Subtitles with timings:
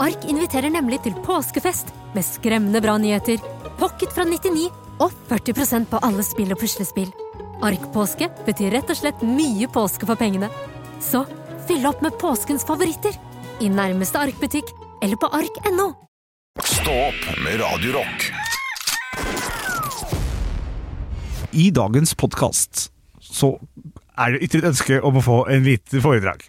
[0.00, 3.36] Ark inviterer nemlig til påskefest med skremmende bra nyheter,
[3.76, 4.70] pocket fra 99
[5.04, 7.10] og 40% på alle spill og puslespill.
[7.60, 10.48] Ark-påske betyr rett og slett mye påske for pengene.
[11.04, 11.26] Så
[11.68, 13.12] fyll opp med påskens favoritter
[13.60, 14.72] i nærmeste Ark-butikk
[15.04, 15.90] eller på ark.no.
[16.64, 18.30] Stå opp med Radio Rock.
[21.52, 22.86] I dagens podkast
[23.20, 23.52] så
[24.16, 26.40] er det ytret ønske om å få en lite foredrag.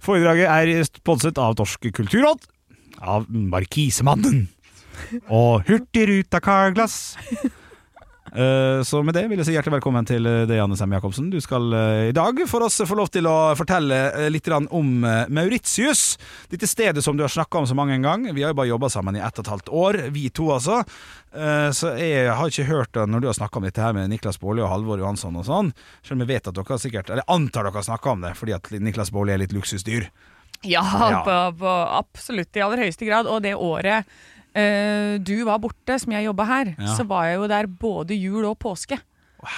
[0.00, 2.46] Foredraget er sponset av Torsk kulturråd,
[3.00, 4.44] av Markisemannen
[5.28, 7.16] og Hurtigruta Carglass.
[8.30, 11.32] Uh, så med det vil jeg si hjertelig velkommen til uh, deg, Anne Sem Jacobsen.
[11.32, 15.02] Du skal uh, i dag for oss få lov til å fortelle litt om
[15.34, 16.14] Mauritius.
[16.50, 18.34] Dette stedet som du har snakka om så mange ganger.
[18.36, 20.82] Vi har jo bare jobba sammen i ett og et halvt år, vi to altså.
[21.30, 24.40] Så jeg har ikke hørt det når du har snakka om dette her med Niklas
[24.42, 25.70] Baarli og Halvor Johansson og sånn.
[26.02, 28.56] Selv om jeg vet at dere sikkert Eller antar dere har snakka om det, fordi
[28.56, 30.08] at Niklas Baarli er litt luksusdyr.
[30.66, 31.22] Ja, ja.
[31.24, 33.30] På, på absolutt i aller høyeste grad.
[33.30, 34.10] Og det året
[34.50, 36.94] Uh, du var borte, som jeg jobba her, ja.
[36.98, 38.98] så var jeg jo der både jul og påske.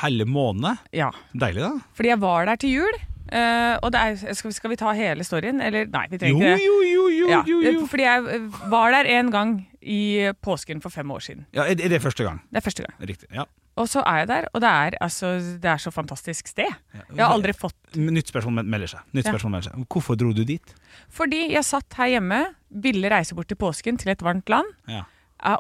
[0.03, 0.83] Helle måned?
[0.93, 1.09] Ja.
[1.33, 1.71] Deilig, da.
[1.97, 2.99] Fordi jeg var der til jul.
[3.33, 5.63] Uh, og er, skal, vi, skal, vi, ta hele storyen?
[5.65, 6.67] Eller nei, vi trenger ikke det.
[6.67, 7.41] Jo, jo, jo, ja.
[7.49, 7.87] jo, jo.
[7.89, 11.49] Fordi jeg var der en gang i påsken for fem år siden.
[11.57, 12.45] Ja, Er det første gang?
[12.53, 13.01] Det er første gang.
[13.01, 13.49] Riktig, ja
[13.81, 16.69] og så er jeg der, og det er, altså, det er så fantastisk sted.
[16.93, 19.07] Jeg har aldri fått Nytt spørsmål melder seg.
[19.17, 19.87] Nytt spørsmål melder seg.
[19.93, 20.75] Hvorfor dro du dit?
[21.13, 22.43] Fordi jeg satt her hjemme,
[22.85, 24.69] ville reise bort til påsken, til et varmt land.
[24.91, 25.07] Ja.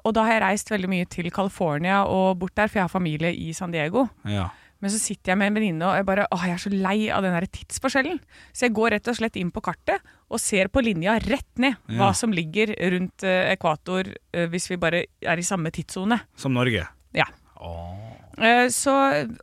[0.05, 2.93] Og da har jeg reist veldig mye til California og bort der, for jeg har
[2.93, 4.07] familie i San Diego.
[4.29, 4.51] Ja.
[4.83, 6.97] Men så sitter jeg med en venninne og jeg bare, åh, jeg er så lei
[7.15, 8.19] av den der tidsforskjellen.
[8.51, 11.77] Så jeg går rett og slett inn på kartet og ser på linja rett ned
[11.77, 12.01] ja.
[12.01, 16.19] hva som ligger rundt uh, ekvator uh, hvis vi bare er i samme tidssone.
[16.35, 16.89] Som Norge?
[17.15, 17.29] Ja.
[17.63, 18.95] Uh, så,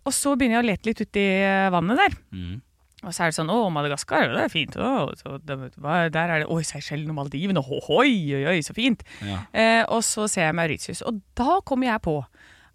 [0.04, 1.28] og så begynner jeg å lete litt uti
[1.72, 2.18] vannet der.
[2.36, 2.58] Mm.
[3.00, 4.76] Og så er det sånn Å, Madagaskar, det er fint.
[4.76, 7.64] Å, det, der er det Oi, Seychellen og Maldivene.
[7.64, 9.06] Oi, oi, oi, så fint.
[9.24, 9.44] Ja.
[9.54, 11.04] Eh, og så ser jeg Mauritius.
[11.08, 12.18] Og da kommer jeg på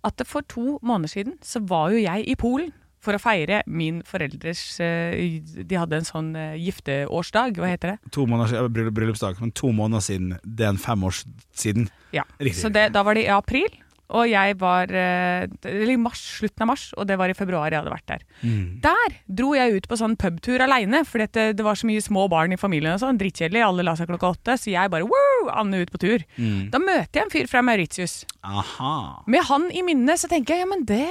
[0.04, 2.72] at for to måneder siden så var jo jeg i Polen
[3.04, 8.12] for å feire min foreldres eh, De hadde en sånn eh, gifteårsdag, hva heter det?
[8.16, 10.38] To måneder siden, Bryllupsdag, men to måneder siden.
[10.40, 11.20] Det er en fem år
[11.52, 11.90] siden.
[12.16, 12.62] Ja, Riktig.
[12.62, 13.68] Så det, da var det i april.
[14.12, 17.72] Og jeg var eh, Eller i mars, slutten av mars, og det var i februar
[17.72, 18.24] jeg hadde vært der.
[18.42, 18.66] Mm.
[18.84, 22.26] Der dro jeg ut på sånn pubtur aleine, fordi det, det, var så mye små
[22.32, 22.94] barn i familien.
[22.94, 23.64] og sånn, Drittkjedelig.
[23.64, 26.24] Alle la seg klokka åtte, så jeg bare wow, Anne ut på tur.
[26.36, 26.68] Mm.
[26.74, 28.22] Da møter jeg en fyr fra Mauritius.
[28.44, 29.24] Aha.
[29.30, 31.06] Med han i minnet så tenker jeg ja, men det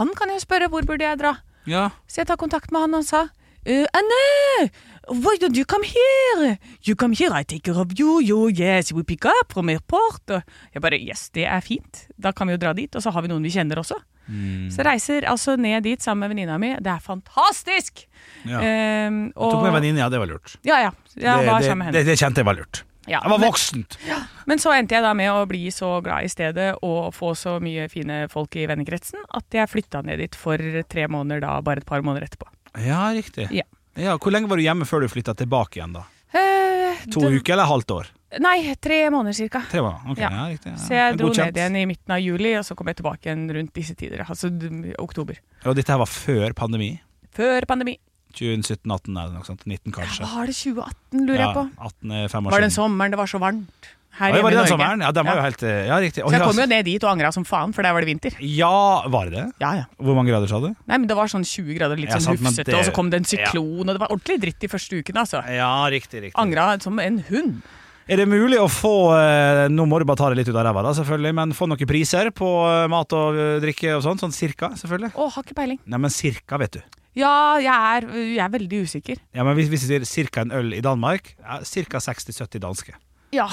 [0.00, 1.36] Han kan jo spørre hvor burde jeg dra.
[1.70, 1.88] Ja.
[2.10, 4.66] Så jeg tar kontakt med han, og han sa uh, Anne!
[5.08, 6.56] Why don't you come here?
[6.86, 8.20] You come here, I take care of you.
[8.22, 10.30] You, yes, we pick up from airport.
[10.72, 12.06] Jeg bare Yes, det er fint.
[12.16, 12.94] Da kan vi jo dra dit.
[12.94, 13.98] Og så har vi noen vi kjenner også.
[14.26, 14.70] Mm.
[14.72, 16.72] Så reiser altså ned dit sammen med venninna mi.
[16.80, 18.06] Det er fantastisk!
[18.48, 18.62] Ja.
[19.08, 20.08] Um, og, tok med venninne, ja.
[20.08, 20.56] Det var lurt.
[20.64, 20.92] Ja, ja.
[21.14, 22.84] Jeg det, det, det, det, kjente jeg var lurt.
[23.04, 23.98] Ja, jeg var voksent.
[24.00, 24.18] Men, ja.
[24.48, 27.58] men så endte jeg da med å bli så glad i stedet og få så
[27.60, 30.56] mye fine folk i vennekretsen at jeg flytta ned dit for
[30.88, 32.48] tre måneder da, bare et par måneder etterpå.
[32.80, 33.50] Ja, riktig.
[33.52, 33.68] Ja.
[34.00, 35.94] Ja, Hvor lenge var du hjemme før du flytta tilbake igjen?
[35.94, 36.04] da?
[36.34, 37.40] Eh, to det...
[37.40, 38.10] uker eller halvt år?
[38.42, 39.60] Nei, tre måneder cirka.
[39.70, 40.30] Tre måneder, ok, ja.
[40.34, 40.78] ja riktig ja.
[40.82, 43.44] Så jeg dro ned igjen i midten av juli, og så kom jeg tilbake igjen
[43.54, 44.24] rundt disse tider.
[44.26, 44.50] Altså
[44.98, 45.38] oktober.
[45.62, 46.96] Og dette her var før pandemi?
[47.34, 47.94] Før pandemi.
[48.34, 49.62] 2017-18 eller noe sånt?
[49.62, 50.24] 19 kanskje?
[50.24, 51.64] Ja, var det 2018, lurer jeg på?
[51.90, 53.92] 18 er fem år var det en sommeren det var så varmt?
[54.18, 54.70] Her ja, hjemme i Norge.
[54.70, 55.04] Sommeren?
[55.04, 56.24] Ja, den var jo helt eh, Ja, riktig.
[56.24, 58.36] så jeg kom jo ned dit og angra som faen, for der var det vinter.
[58.40, 59.46] Ja, var det det?
[59.64, 59.86] Ja, ja.
[59.98, 60.70] Hvor mange grader sa du?
[60.72, 62.78] Nei, men Det var sånn 20 grader, litt ja, sånn hufsete, det...
[62.78, 65.42] og så kom det en syklon, og det var ordentlig dritt de første ukene, altså.
[65.50, 66.38] Ja, riktig, riktig.
[66.40, 67.62] Angra som en hund.
[68.04, 70.66] Er det mulig å få eh, Nå må du bare ta det litt ut av
[70.66, 74.20] ræva, da, selvfølgelig, men få noen priser på eh, mat og drikke og sånn?
[74.20, 75.14] Sånn cirka, selvfølgelig?
[75.16, 75.80] Å, har ikke peiling.
[75.88, 76.84] Nei, men cirka, vet du.
[77.14, 79.20] Ja, jeg er, jeg er veldig usikker.
[79.36, 82.00] Ja, men Hvis vi sier cirka en øl i Danmark, ja, ca.
[82.10, 82.96] 60-70 danske.
[83.34, 83.48] Ja,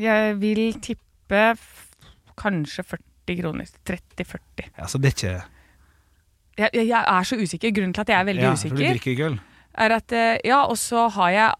[0.00, 1.44] jeg vil tippe
[2.40, 3.72] kanskje 40 kroner.
[3.86, 4.70] 30-40.
[4.78, 5.34] Ja, Så det er ikke
[6.60, 7.72] jeg, jeg, er så usikker.
[7.72, 9.38] Grunnen til at jeg er veldig ja, usikker, for du drikker ikke øl.
[9.84, 11.52] er at eh, Ja, og så har jeg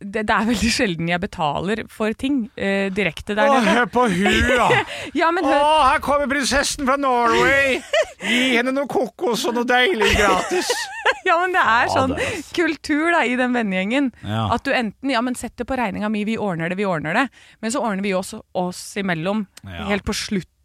[0.00, 3.74] det, det er veldig sjelden jeg betaler for ting eh, direkte der Å, nede.
[3.76, 4.68] hør på hun, da!
[5.20, 5.58] Ja, men Å,
[5.90, 7.80] her kommer prinsessen fra Norway!
[8.24, 10.70] Gi henne noe kokos og noe deilig gratis.
[11.28, 14.10] ja, men det er Ja, sånn det er- kultur da, i den vennegjengen.
[14.24, 14.46] Ja.
[14.56, 17.16] At du enten ja, men sett det på regninga mi, vi ordner det, vi ordner
[17.16, 17.26] det.
[17.60, 19.84] Men så ordner vi oss, oss imellom Ja.
[19.92, 20.16] helt på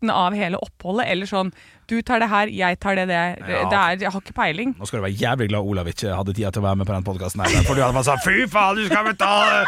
[0.05, 1.07] slutten av hele oppholdet.
[1.09, 1.51] Eller sånn
[1.87, 3.37] du tar det her, jeg tar det der.
[3.39, 3.69] Ja.
[3.69, 4.75] Det er, jeg har ikke peiling.
[4.77, 6.95] Nå skal du være jævlig glad Olav ikke hadde tid til å være med på
[6.95, 7.43] den podkasten.
[7.65, 9.65] For du hadde bare sagt 'fy faen, du skal betale'!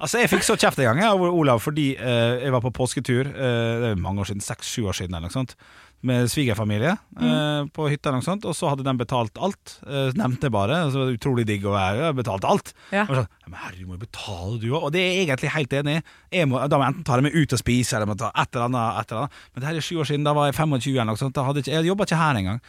[0.00, 3.26] Altså, Jeg fikk så kjeft en gang av Olav fordi uh, jeg var på påsketur
[3.26, 5.56] Uh, Det er mange år siden, seks-sju år siden eller noe sånt.
[6.06, 9.72] Med svigerfamilie eh, på hytta, noe sånt, og så hadde de betalt alt.
[9.82, 10.76] Eh, nevnte bare.
[10.92, 12.12] Så var det utrolig digg å være.
[12.12, 12.70] og betalt alt.
[12.94, 13.02] Ja.
[13.08, 14.84] Og så, men herre, du må jo betale, du òg.
[14.86, 16.04] Og det er jeg egentlig helt enig i.
[16.38, 18.68] Da må jeg enten ta det med ut og spise, eller må ta et eller
[18.68, 19.00] annet.
[19.02, 19.42] Et eller annet.
[19.50, 21.34] Men det her er sju år siden, da var jeg 25 eller noe sånt.
[21.34, 22.62] Da hadde ikke, jeg jobba ikke her engang.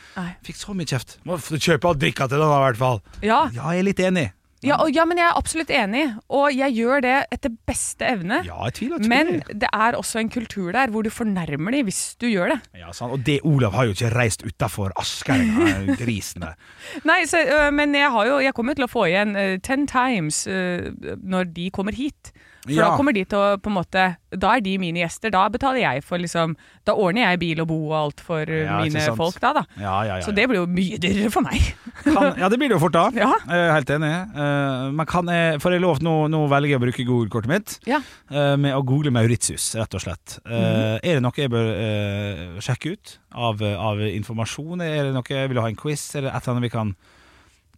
[0.49, 1.17] Fikk så mye kjeft.
[1.29, 3.01] Må kjøpe og drikke til den, i hvert fall.
[3.21, 4.29] Ja, Ja, jeg er litt enig.
[4.65, 6.03] Ja, og, ja, men jeg er absolutt enig.
[6.35, 8.41] Og jeg gjør det etter beste evne.
[8.47, 9.11] Ja, jeg tviler tviler.
[9.11, 9.69] Men det.
[9.71, 12.59] er også en kultur der hvor du fornærmer dem hvis du gjør det.
[12.81, 13.15] Ja, sant.
[13.15, 16.44] Og det Olav har jo ikke reist utafor Asker engang, grisen.
[17.09, 19.88] Nei, så, øh, men jeg, har jo, jeg kommer til å få igjen uh, ten
[19.88, 20.91] times uh,
[21.23, 22.33] når de kommer hit.
[22.69, 22.89] For Ja.
[22.92, 25.31] da kommer de til å på en måte Da er de mine gjester.
[25.33, 26.56] Da betaler jeg for liksom
[26.86, 29.63] Da ordner jeg bil og bo og alt for øh, Ja, mine folk da, da.
[29.81, 30.25] Ja, ja, ja.
[30.25, 31.57] Så det blir jo mye dyrere for meg.
[32.06, 33.07] kan, ja, det blir det jo fort da.
[33.18, 33.31] Ja.
[33.50, 34.12] Jeg er helt enig.
[34.38, 37.75] Uh, men kan jeg, For jeg lov nå, nå velger jeg å bruke Google-kortet mitt
[37.89, 38.00] Ja.
[38.31, 40.38] eh, med å google Mauritius, rett og slett.
[40.45, 44.81] Eh, Er det noe jeg bør eh, sjekke ut av, av informasjon?
[44.86, 46.04] Er det noe jeg vil ha en quiz?
[46.16, 46.94] eller et eller annet vi kan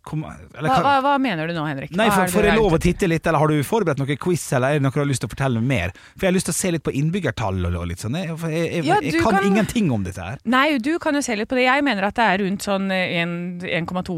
[0.08, 1.92] komme, eller Hva, hva, hva mener du nå, Henrik?
[1.98, 4.76] Nei, for, for, jeg lov å titte litt, eller har du forberedt noe quiz, eller
[4.76, 5.94] er det noe du har lyst til å fortelle mer?
[6.16, 8.18] For jeg har lyst til å se litt på innbyggertall og og litt sånn.
[8.20, 10.42] Jeg, jeg, jeg, Ja, jeg kan, kan- ingenting om dette her.
[10.46, 11.66] Nei, du kan jo se litt på det.
[11.66, 14.18] Jeg mener at det er rundt sånn eh, 1,2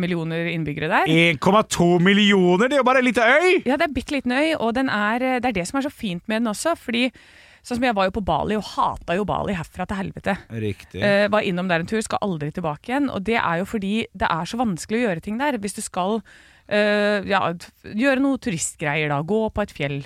[0.00, 1.12] millioner innbyggere der.
[1.38, 3.60] 1,2 millioner, det er jo bare ei lita øy!
[3.68, 5.92] Ja, det er bitte liten øy, og den er, det er det som er så
[5.94, 6.76] fint med den også.
[6.80, 7.08] Fordi
[7.62, 10.36] sånn som jeg var jo på Bali og hata jo Bali herfra til helvete.
[10.62, 11.02] Riktig.
[11.04, 13.10] Eh, var innom der en tur, skal aldri tilbake igjen.
[13.12, 15.58] Og det er jo fordi det er så vanskelig å gjøre ting der.
[15.60, 16.20] Hvis du skal
[16.66, 17.42] eh, ja,
[17.84, 19.98] gjøre noe turistgreier, da, gå på et fjell,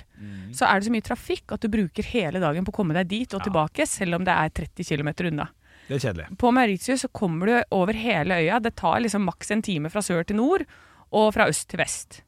[0.55, 3.11] så er det så mye trafikk at du bruker hele dagen på å komme deg
[3.11, 5.49] dit og tilbake, selv om det er 30 km unna.
[5.85, 6.27] Det er kjedelig.
[6.41, 8.59] På Mauritius så kommer du over hele øya.
[8.63, 10.65] Det tar liksom maks en time fra sør til nord,
[11.13, 12.23] og fra øst til vest.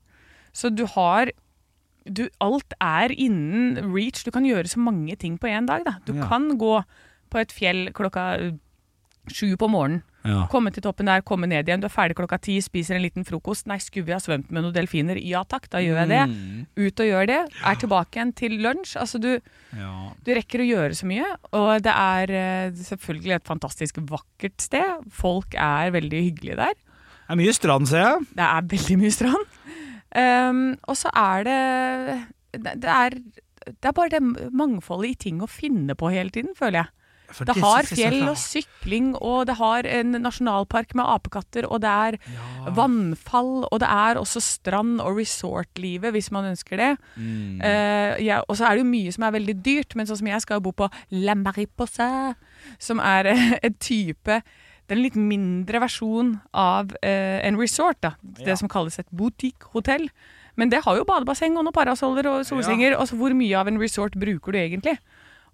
[0.54, 1.32] Så du har
[2.10, 4.24] du, Alt er innen reach.
[4.24, 5.84] Du kan gjøre så mange ting på én dag.
[5.86, 5.98] Da.
[6.06, 6.28] Du Ja.
[6.28, 6.84] kan gå
[7.30, 8.52] på et fjell klokka eh,
[9.28, 10.04] sju på morgenen.
[10.28, 10.46] Ja.
[10.52, 11.80] Komme til toppen der, komme ned igjen.
[11.80, 13.66] Du er ferdig klokka ti, spiser en liten frokost.
[13.68, 15.16] Nei, skulle vi ha svømt med noen delfiner?
[15.24, 16.24] Ja takk, da gjør jeg det.
[16.28, 16.66] Mm.
[16.76, 17.38] Ut og gjør det.
[17.64, 18.98] Er tilbake igjen til lunsj.
[19.00, 19.40] Altså, du,
[19.78, 20.12] Ja.
[20.26, 25.08] du rekker å gjøre så mye, og det er eh, selvfølgelig et fantastisk vakkert sted.
[25.12, 26.74] Folk er veldig hyggelige der.
[27.28, 28.28] Det er mye strand, ser jeg.
[28.36, 29.46] Det er veldig mye strand.
[30.16, 31.60] Ehm, og så er det
[32.58, 33.18] det er,
[33.68, 36.94] det er bare det mangfoldet i ting å finne på hele tiden, føler jeg.
[37.36, 41.92] For Det har fjell og sykling, og det har en nasjonalpark med apekatter, og det
[41.92, 42.18] er
[42.76, 46.94] vannfall, og det er også strand- og resortlivet, hvis man ønsker det.
[47.16, 47.60] Mm.
[47.60, 50.32] Uh, ja, og så er det jo mye som er veldig dyrt, men sånn som
[50.32, 50.88] jeg skal jo bo på
[51.20, 52.38] La Mariposa,
[52.80, 53.34] som er
[53.66, 54.42] en type
[54.88, 58.14] det er en litt mindre versjon av eh, en resort, da.
[58.24, 58.56] Det Ja.
[58.56, 60.10] som kalles et boutique-hotell.
[60.56, 62.96] Men det har jo badebasseng og noen parasoller og solsenger.
[62.98, 64.98] Altså, hvor mye av en resort bruker du egentlig?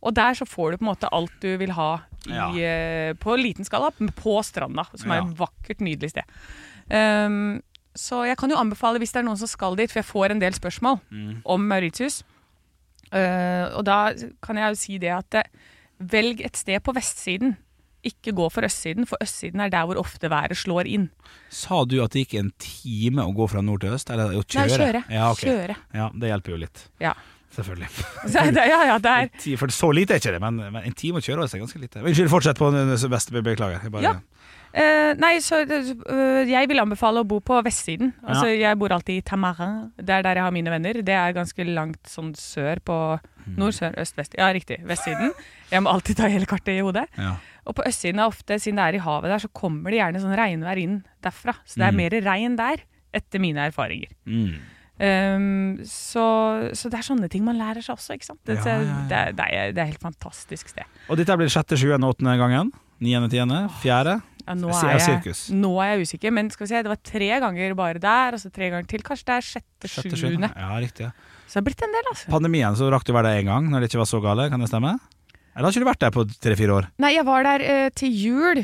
[0.04, 2.50] Og der så får du på en måte alt du vil ha i, Ja.
[2.56, 6.24] eh, på liten skala, på stranda, som er et vakkert, nydelig sted.
[6.92, 7.62] Um,
[7.96, 10.32] så jeg kan jo anbefale, hvis det er noen som skal dit, for jeg får
[10.32, 11.42] en del spørsmål Mm.
[11.46, 12.24] om Mauritius.
[13.14, 15.44] Uh, og da kan jeg jo si det at eh,
[16.02, 17.56] velg et sted på vestsiden.
[18.04, 21.10] Ikke gå for østsiden, for østsiden er der hvor ofte været slår inn.
[21.54, 24.12] Sa du at det gikk en time å gå fra nord til øst?
[24.12, 24.80] Eller å Nei, kjøre?
[24.82, 25.04] kjøre.
[25.10, 25.48] Ja, okay.
[25.50, 25.78] Kjøre.
[25.96, 26.84] ja, det hjelper jo litt.
[27.04, 27.14] Ja.
[27.54, 27.88] Selvfølgelig.
[28.34, 30.96] Så det, ja, ja, det er For så lite er ikke det, men, men en
[30.98, 32.02] time å kjøre er ganske lite.
[32.02, 33.44] Unnskyld, fortsett på den beste.
[33.46, 33.90] Beklager.
[33.94, 34.16] Bare, Ja.
[34.74, 38.10] Uh, nei, så uh, jeg vil anbefale å bo på vestsiden.
[38.26, 39.92] Altså, Jeg bor alltid i Tamarin.
[40.02, 40.98] Det er der jeg har mine venner.
[41.06, 42.96] Det er ganske langt sånn sør på
[43.54, 44.34] Nord, sør, øst, vest.
[44.40, 44.80] Ja, riktig.
[44.90, 45.30] Vestsiden.
[45.70, 47.06] Jeg må alltid ta hele kartet i hodet.
[47.22, 47.36] Ja.
[47.66, 50.20] Og på østsiden er ofte, siden det er i havet der, så kommer det gjerne
[50.24, 51.54] sånn regnvær inn derfra.
[51.66, 52.02] Så det er Mm.
[52.02, 54.10] mer regn der, etter mine erfaringer.
[54.28, 54.56] Mm.
[55.04, 56.24] Um, så,
[56.78, 58.40] så det er sånne ting man lærer seg også, ikke sant.
[58.46, 59.00] Det, Ja, ja, ja.
[59.10, 60.86] Det, det, er, det er helt fantastisk sted.
[61.10, 62.70] Og dette blir sjette, sjuende, åttende gangen?
[63.04, 63.64] Niende, tiende?
[63.82, 64.20] Fjerde?
[64.44, 67.30] Ja, nå, er jeg, nå er jeg usikker, men skal vi se, det var tre
[67.40, 69.04] ganger bare der, og så tre ganger til.
[69.08, 70.50] Kanskje det er sjette, Sjette, sjuende.
[70.52, 71.08] Ja, riktig.
[71.48, 72.32] Så det har blitt en del, altså.
[72.34, 74.60] Pandemien så rakk du være der én gang, når det ikke var så gale, kan
[74.64, 74.98] det stemme?
[75.56, 76.88] Eller har ikke du vært der på tre-fire år?
[77.04, 78.64] Nei, jeg var der eh, til jul.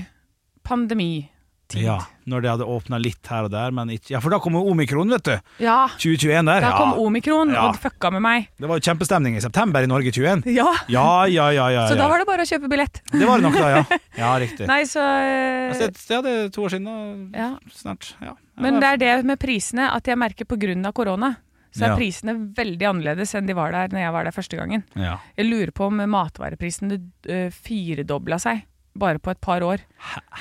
[0.66, 1.30] Pandemi.
[1.70, 1.84] tid.
[1.86, 4.56] Ja, når det hadde åpna litt her og der, men ikke Ja, for da kom
[4.58, 5.36] jo omikron, vet du.
[5.62, 6.62] Ja, 2021 der.
[6.66, 7.04] da kom ja.
[7.06, 7.68] omikron Ja.
[7.70, 8.48] og fucka med meg.
[8.58, 10.44] Det var jo kjempestemning i september i Norge 21.
[10.50, 11.68] Ja, Ja, ja, ja.
[11.70, 13.02] ja, Så da var det bare å kjøpe billett.
[13.14, 13.84] Det var det nok da, ja.
[14.18, 14.66] Ja, riktig.
[14.68, 17.38] Nei, så eh, Altså, det, ja, det er to år siden, da.
[17.38, 17.50] ja.
[17.74, 18.16] Snart.
[18.22, 18.34] Ja.
[18.58, 20.92] Men det er det med prisene at jeg merker pga.
[20.92, 21.36] korona.
[21.72, 21.96] Så er Ja.
[22.00, 24.84] prisene veldig annerledes enn de var der når jeg var der første gangen.
[24.96, 25.18] ja.
[25.38, 26.98] Jeg lurer på om matvareprisene
[27.30, 28.64] uh, firedobla seg
[29.00, 29.78] bare på et par år.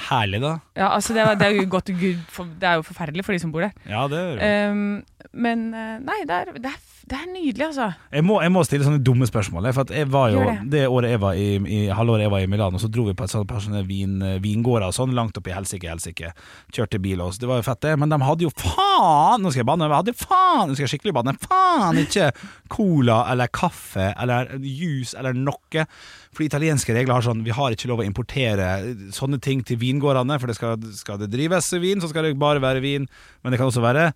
[0.08, 0.54] Herlig, da.
[0.74, 3.52] Ja, altså det, er- det, er jo godt, det er jo forferdelig for de som
[3.52, 3.72] bor der.
[3.86, 4.48] Ja, det er det.
[4.72, 7.88] Um, men eh, nei, det er, det, er, det er nydelig, altså.
[8.14, 9.66] Jeg må, jeg må stille sånne dumme spørsmål.
[9.74, 10.56] For jeg var jo, det.
[10.72, 13.26] det året jeg var i, i halvåret jeg var i Milano, så dro vi på
[13.26, 16.30] et sånt par vin, vingårder og sånn, langt opp i helsike, helsike.
[16.74, 17.96] Kjørte bil også, Det var jo fett, det.
[17.98, 19.90] Men de hadde jo faen Nå skal jeg banne.
[19.90, 21.34] De hadde faen Nå skal jeg skikkelig banne.
[21.42, 22.30] Faen ikke
[22.70, 25.86] cola eller kaffe eller juice eller noe.
[26.30, 28.70] For italienske regler har sånn Vi har ikke lov å importere
[29.14, 32.62] sånne ting til vingårdene, for det skal, skal det drives vin, så skal det bare
[32.62, 33.08] være vin.
[33.42, 34.12] Men det kan også være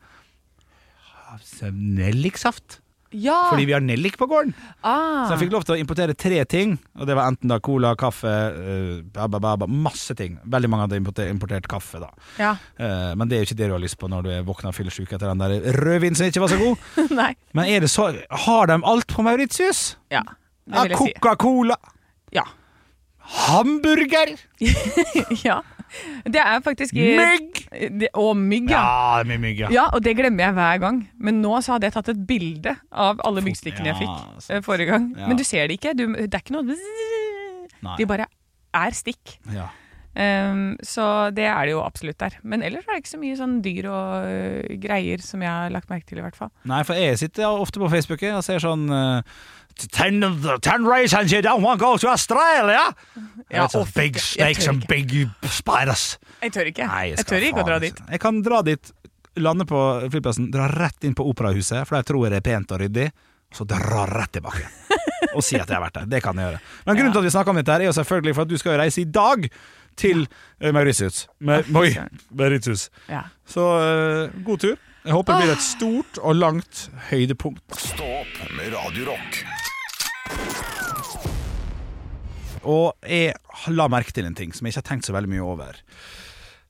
[1.72, 2.78] nelliksaft.
[3.12, 3.50] Ja!
[3.50, 4.54] Fordi vi har nellik på gården.
[4.80, 5.26] ah.
[5.28, 6.78] Så jeg fikk lov til å importere tre ting.
[6.96, 8.24] Og det var enten da cola, kaffe,
[8.56, 10.38] uh, ba, ba, ba, ba, masse ting.
[10.48, 12.08] Veldig mange hadde importert, importert kaffe, da.
[12.40, 12.54] Ja.
[12.80, 14.72] Uh, men det er jo ikke det du har lyst på når du er våkna
[14.72, 16.88] fyllesyk etter den der rødvinen som ikke var så god.
[17.20, 17.34] Nei.
[17.52, 18.08] Men er det så
[18.46, 19.82] Har de alt på Mauritius?
[20.10, 20.24] Ja,
[20.64, 21.12] det vil jeg si.
[21.20, 21.76] Coca-Cola,
[22.32, 22.46] Ja.
[23.22, 24.32] hamburger,
[25.46, 25.60] ja.
[26.24, 27.60] Det er faktisk mygg
[28.00, 28.80] Det, og mygg, ja.
[28.82, 29.68] Ja, det er mye mygg, ja.
[29.74, 31.02] Ja, og det glemmer jeg hver gang.
[31.18, 34.50] Men nå så hadde jeg tatt et bilde av alle myggstikkene jeg fikk sant.
[34.50, 35.10] eh, forrige gang.
[35.18, 35.28] Ja.
[35.28, 35.94] Men du ser det ikke.
[35.98, 36.78] Du, det er ikke noe
[37.82, 37.96] Nei.
[37.98, 38.26] De bare
[38.72, 39.38] er stikk.
[39.52, 39.68] ja.
[40.12, 42.36] Um, så det er det jo absolutt der.
[42.44, 45.72] Men ellers er det ikke så mye sånn dyr og uh, greier som jeg har
[45.72, 46.52] lagt merke til, i hvert fall.
[46.68, 49.22] Nei, for jeg sitter ofte på Facebook og ser sånn uh,
[49.88, 50.20] ten,
[50.60, 52.92] ten reasons you don't want to go to Australia!
[53.48, 55.14] Ja, a big snakes and big
[55.48, 56.18] spiders.
[56.42, 56.86] Jeg tør ikke.
[56.88, 58.04] Nei, jeg, jeg, tør ikke å dra dit.
[58.12, 58.94] Jeg kan dra dit,
[59.40, 62.74] lande på flyplassen, dra rett inn på operahuset, for der tror jeg det er pent
[62.76, 63.08] og ryddig,
[63.52, 64.68] og så dra rett tilbake.
[65.36, 66.10] og si at jeg har vært der.
[66.16, 66.64] Det kan jeg gjøre.
[66.86, 68.60] Men grunnen til at vi snakker om dette, her er jo selvfølgelig for at du
[68.60, 69.48] skal reise i dag
[69.98, 70.24] til
[70.60, 71.26] eh, Mauritius.
[71.40, 71.90] Ma Moi,
[72.30, 72.88] Mauritius.
[73.08, 73.26] Ja.
[73.48, 74.76] Så uh, god tur.
[75.02, 77.64] Jeg håper det blir et stort og langt høydepunkt.
[77.74, 79.40] Stå opp med Radio Rock.
[82.62, 83.34] Og jeg
[83.74, 85.80] la merke til en ting som jeg ikke har tenkt så veldig mye over.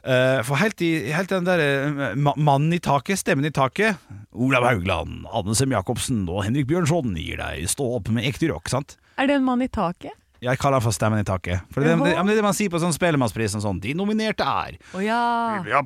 [0.02, 4.00] Eh, for helt i, helt den der ma mannen i taket, stemmen i taket
[4.32, 8.72] Olav Haugland, Anne Sem Jacobsen og Henrik Bjørnson gir deg stå opp med ekte rock,
[8.72, 8.96] sant?
[9.20, 10.16] Er det en mann i taket?
[10.42, 11.62] Jeg kaller den for Stemmen i taket.
[11.70, 13.78] For det, det, det det man sier på sånn Spellemannsprisen og sånn.
[13.82, 15.20] De nominerte er oh, ja.
[15.68, 15.82] ja,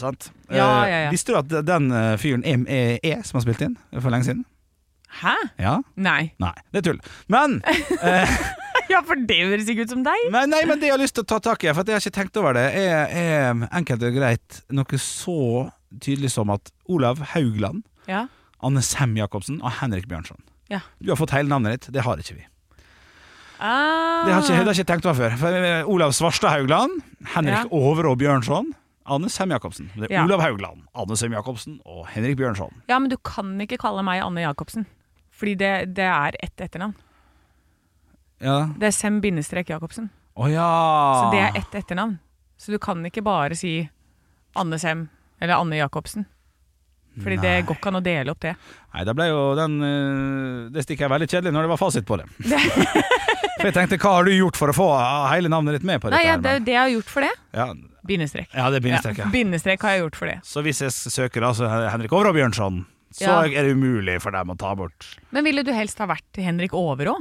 [0.00, 0.30] Sant?
[0.48, 1.10] Ja, ja, Eh, ja.
[1.12, 4.30] Visste du at den eh, fyren er, er, er som har spilt inn for lenge
[4.30, 4.46] siden?
[5.20, 5.34] Hæ?
[5.60, 5.74] Ja?
[6.00, 6.32] Nei.
[6.40, 7.00] Nei, det er tull.
[7.32, 7.60] Men
[8.92, 10.24] Ja, for det høres ikke ut som deg.
[10.32, 12.02] Men nei, men det jeg har lyst til å ta tak i, for jeg har
[12.02, 15.36] ikke tenkt over det, er, er enkelt og greit noe så
[16.02, 18.26] tydelig som at Olav Haugland, Ja.
[18.62, 20.38] Anne Sem Jacobsen og Henrik Bjørnson
[20.70, 20.80] Ja.
[21.02, 22.44] Du har fått hele navnet ditt, det har ikke vi.
[23.62, 24.26] Ah.
[24.26, 25.36] Det har ikke, ikke tenkt meg før.
[25.38, 26.96] For eh, Olav Svarstad Haugland,
[27.36, 27.64] Henrik Ja.
[27.70, 28.72] Overå Bjørnson,
[29.06, 29.90] Anne Sem Jacobsen.
[29.94, 30.24] Det er Ja.
[30.26, 32.74] Olav Haugland, Anne Sem Jacobsen og Henrik Bjørnson.
[32.90, 34.86] Ja, men du kan ikke kalle meg Anne Jacobsen.
[35.30, 36.94] Fordi det, det er ett etternavn.
[38.42, 38.66] Ja.
[38.78, 40.10] Det er Sem bindestrek Jacobsen.
[40.34, 40.66] Oh, ja.
[41.22, 42.18] Så det er ett etternavn.
[42.58, 43.88] Så du kan ikke bare si
[44.56, 45.08] Anne Sem
[45.40, 46.26] eller Anne Jacobsen.
[47.20, 48.54] Fordi det går ikke an å dele opp det.
[48.94, 52.06] Nei, det ble jo den eh, Det stikker jeg veldig kjedelig når det var fasit
[52.08, 52.24] på det.
[53.60, 54.86] for jeg tenkte, hva har du gjort for å få
[55.32, 56.26] hele navnet ditt med på Nei, dette?
[56.26, 57.32] ja, her, det er jo det jeg har gjort for det.
[57.58, 57.66] ja,
[58.02, 58.48] Bindestrek.
[58.50, 59.18] ja, det er bindestrek.
[59.20, 59.30] Ja, Ja.
[59.30, 60.38] bindestrek har jeg gjort for det.
[60.48, 62.80] Så hvis jeg søker altså Henrik Overå Bjørnson,
[63.12, 63.36] så Ja.
[63.44, 66.72] er det umulig for dem å ta bort Men ville du helst ha vært Henrik
[66.72, 67.18] Overå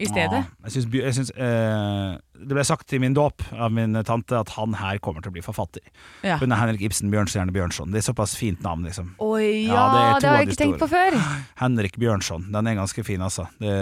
[0.00, 0.40] i stedet?
[0.40, 4.32] Ja, jeg synes, jeg synes, eh, Det ble sagt i min dåp av min tante
[4.38, 5.82] at han her kommer til å bli forfatter.
[6.24, 6.38] Ja.
[6.40, 7.92] Hun er Henrik Ibsen Bjørnstjerne Bjørnson.
[7.92, 9.12] Det er såpass fint navn, liksom.
[9.20, 11.18] Oi, Ja, det det, har jeg ikke tenkt på før.
[11.60, 12.48] Henrik Bjørnson.
[12.50, 13.44] Den er ganske fin, altså.
[13.60, 13.76] Det,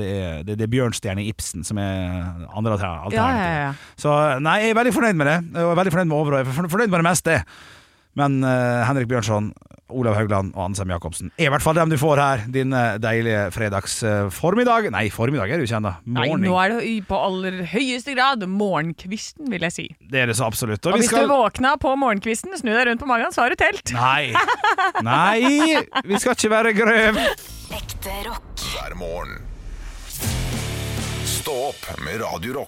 [0.00, 3.14] det, er, det, det er Bjørnstjerne Ibsen som er andre alternativ.
[3.14, 3.74] Ja, ja, ja.
[3.94, 5.38] Så nei, jeg er veldig fornøyd med det.
[5.62, 7.44] Og veldig fornøyd med er fornøyd med det meste.
[8.18, 9.52] Men uh, Henrik Bjørnson,
[9.92, 12.96] Olav Haugland og Ansem Jacobsen er i hvert fall dem du får her din eh,
[13.02, 14.90] deilige fredags eh, formiddag.
[14.94, 15.92] Nei, formiddag er det jo ikke ennå.
[16.16, 19.86] Nei, nå er det på aller høyeste grad morgenkvisten, vil jeg si.
[20.10, 20.84] Det er det så absolutt.
[20.86, 23.50] Og vi hvis skal- du våkna på morgenkvisten, snu deg rundt på magen, så har
[23.54, 23.92] du telt.
[23.94, 24.32] Nei.
[25.10, 27.20] Nei, vi skal ikke være grøv.
[27.76, 28.66] Ekte rock.
[28.74, 29.38] hver morgen.
[31.24, 32.66] Stå opp med Radio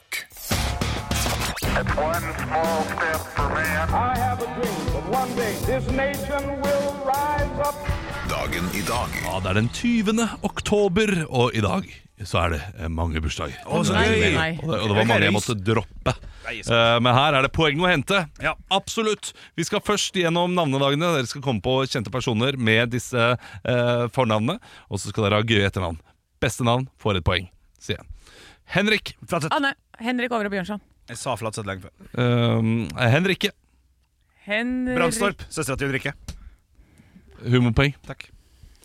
[8.28, 10.20] Dagen i dag Ja, det er den 20.
[10.44, 11.88] oktober, og i dag
[12.28, 13.56] så er det eh, mange bursdager.
[13.64, 14.04] Å, så Nei,
[14.36, 14.50] nei.
[14.60, 16.14] Og det, og det var mange jeg måtte droppe.
[16.44, 18.20] Uh, men her er det poeng å hente.
[18.44, 18.52] Ja.
[18.68, 19.32] Absolutt.
[19.56, 21.14] Vi skal først gjennom navnedagene.
[21.16, 24.60] Dere skal komme på kjente personer med disse uh, fornavnene.
[24.92, 25.98] Og så skal dere ha gøye etternavn.
[26.42, 27.48] Beste navn får et poeng,
[27.80, 28.08] sier jeg.
[28.76, 29.16] Henrik.
[29.48, 29.72] Anne.
[30.02, 30.91] Henrik Over og Bjørnson.
[31.12, 31.92] Jeg sa Flatseth lenge før.
[32.16, 33.50] Uh, Henrikke.
[34.46, 35.44] Henrik Brandstorp.
[35.52, 36.14] Søstera til Ulrikke.
[37.42, 37.94] Humorpoeng.
[38.06, 38.30] Takk.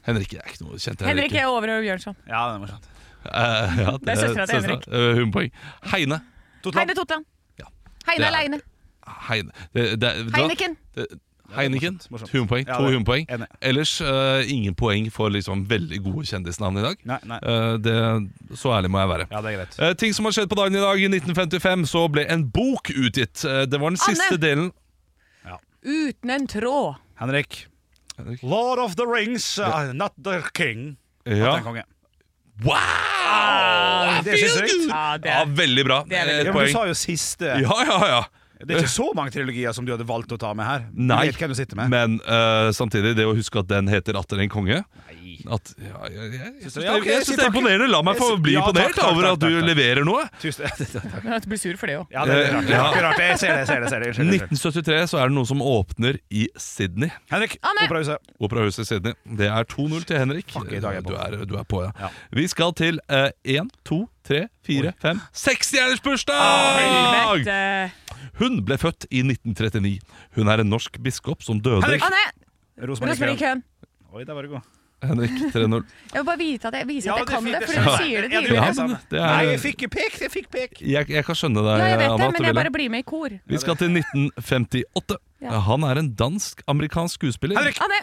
[0.08, 1.04] Henrikke er ikke noe kjent.
[1.08, 2.18] Henrikke er Over Bjørnson.
[2.28, 2.90] Ja, det er morsomt.
[3.28, 4.90] Uh, ja, Det er søstera til Henrik.
[4.92, 5.56] Uh, humorpoeng.
[5.94, 6.20] Heine.
[6.66, 6.82] Totland.
[6.82, 7.30] Heine Totland.
[7.62, 7.72] Ja.
[8.10, 8.60] Heine aleine.
[9.30, 9.56] Heine.
[9.72, 10.36] Det, det, vet?
[10.36, 10.78] Heineken.
[11.00, 11.10] Det-
[11.56, 12.00] Heineken.
[12.12, 12.32] morsomt.
[12.32, 12.66] Humorpoeng.
[12.68, 16.98] Ja, to det- Ellers uh, ingen poeng for liksom veldig gode kjendisnavn i dag.
[17.04, 17.40] Nei, nei.
[17.44, 17.96] Uh, det,
[18.58, 19.28] så ærlig må jeg være.
[19.32, 19.80] Ja, det er greit.
[19.80, 21.00] uh, ting som har skjedd på dagen i dag.
[21.00, 23.42] I 1955 så ble en bok utgitt.
[23.44, 24.16] Det var den Anne!
[24.16, 24.72] siste delen
[25.88, 26.96] Uten en tråd.
[27.16, 27.68] Henrik.
[28.18, 28.42] Henrik.
[28.44, 30.98] Lord of the Rings, uh, not the king.
[31.24, 31.62] Ja.
[32.66, 34.24] Wow!
[34.26, 34.90] Det er sinnssykt.
[34.90, 36.02] Ja, Ja, er veldig bra.
[36.10, 37.46] Det er veldig Et Ja, men du sa jo siste.
[37.62, 38.22] Ja, ja, ja.
[38.64, 40.88] Det er ikke så mange trilogier som du hadde valgt å ta med her.
[40.92, 41.94] Du Nei, vet hvem du med.
[41.94, 44.84] men uh, samtidig, det å huske at den heter Atter en konge
[45.46, 47.88] at, ja, jeg, jeg, jeg, synes Ja, synes det er imponerende.
[47.92, 49.68] La meg få bli Ja, imponert takk, over at du takk, takk.
[49.70, 50.24] leverer noe.
[50.42, 50.66] Tusen
[51.44, 52.14] Du blir sur for det òg.
[52.14, 52.68] Ja, det er rart.
[52.68, 53.22] Det er rart.
[53.22, 53.92] Jeg ser det, jeg ser det.
[53.92, 54.14] Ser det.
[54.18, 54.40] ser det.
[54.50, 57.12] 1973 så er det noe som åpner i Sydney.
[57.32, 57.58] Henrik!
[57.86, 58.34] Operahuset.
[58.50, 59.18] Operahuset i Sydney.
[59.44, 60.52] Det er 2-0 til Henrik.
[60.56, 61.14] Fuck, i dag er jeg på.
[61.14, 61.94] Du, er, du er på, ja.
[62.08, 62.12] Ja.
[62.42, 67.96] Vi skal til én, to, tre, fire, fem Seksstjerners bursdag!
[68.40, 70.00] Hun ble født i 1939.
[70.38, 72.04] Hun er en norsk biskop som døde Henrik!
[72.08, 72.26] Anne!
[72.88, 73.64] Rosmarie Rosmarie Køhn.
[74.14, 74.74] Oi, der var du god.
[75.04, 75.84] Henrik 3-0.
[76.14, 77.68] Jeg vil bare vite at jeg viser Ja, jeg det er kan fint, det, det
[77.70, 78.64] for er du sier det Ja, tidligere.
[78.66, 80.16] Ja, det men det Nei, jeg er, fikk pek!
[80.24, 80.72] Jeg fikk pek!
[80.82, 82.18] jeg, jeg kan skjønne deg, Ja, jeg vet Anna.
[82.18, 82.62] det, at du men vil jeg det.
[82.64, 83.36] bare blir med i kor.
[83.54, 85.18] Vi skal til 1958.
[85.46, 85.60] Ja.
[85.68, 87.60] Han er en dansk-amerikansk skuespiller.
[87.62, 87.78] Henrik!
[87.86, 88.00] Anne!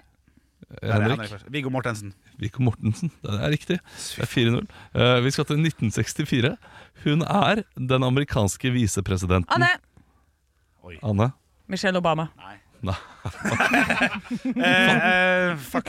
[0.71, 1.11] Der er Henrik.
[1.16, 1.50] Henrik først.
[1.54, 2.14] Viggo Mortensen.
[2.38, 3.11] Viggo Mortensen.
[3.26, 3.80] Det er riktig.
[4.14, 4.71] Det er 4-0.
[4.94, 6.54] Eh, vi skal til 1964.
[7.04, 9.73] Hun er den amerikanske visepresidenten Anne!
[11.03, 11.33] Anne?
[11.69, 12.29] Michelle Obama.
[12.37, 12.59] Nei.
[14.45, 15.87] Eh, eh, fuck.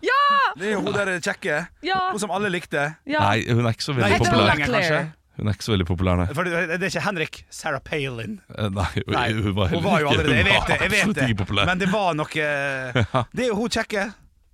[0.00, 0.22] Ja!
[0.56, 1.58] Det er jo hun der kjekke.
[1.84, 1.98] Ja!
[2.12, 2.86] Hun som alle likte.
[3.08, 3.20] ja.
[3.20, 4.48] Nei, hun er ikke så Nei, veldig ikke så populær.
[4.54, 5.00] lenge, kanskje.
[5.38, 6.26] Hun er ikke så veldig populær, nei.
[6.34, 7.36] For det, det er ikke Henrik.
[7.54, 8.38] Sarah Palin.
[8.56, 10.78] Eh, nei, hun, Nei, hun var hun var jo allerede Jeg vet det.
[10.80, 11.68] jeg vet absolutt det populær.
[11.70, 14.08] Men det var noe Det er jo hun kjekke.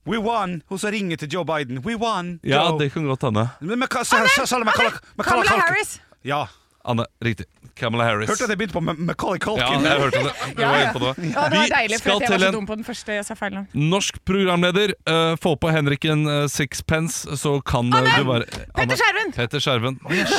[0.05, 0.59] We won!
[0.69, 1.79] Hun som ringer til Joe Biden.
[1.87, 2.35] We won!
[2.45, 2.79] Ja, Joe.
[2.83, 3.47] det kan godt hende.
[3.65, 5.63] Men, men, hva- sa- sa- sa- Macaulay- Macaulay Kamala.
[5.71, 5.95] Harris.
[6.25, 6.43] Ja.
[6.85, 7.47] Anne, riktig.
[7.75, 8.29] Kamala Harris.
[8.29, 9.87] Hørte at jeg begynte på Ma- Macaulay Ja, Culkin.
[9.88, 10.33] jeg hørte det.
[10.44, 10.83] Jeg Ja, var ja.
[10.85, 11.12] inne på det.
[11.35, 13.12] Ja, det var deilig, for at jeg var så dum på den første.
[13.16, 13.66] Jeg sa feil navn.
[13.75, 14.92] norsk programleder.
[15.09, 18.44] uh, få på Henrik en eh, sixpence, så kan eh, du være
[18.77, 19.33] Petter Skjerven!
[19.35, 19.99] Petter Skjerven.
[20.12, 20.31] Yes.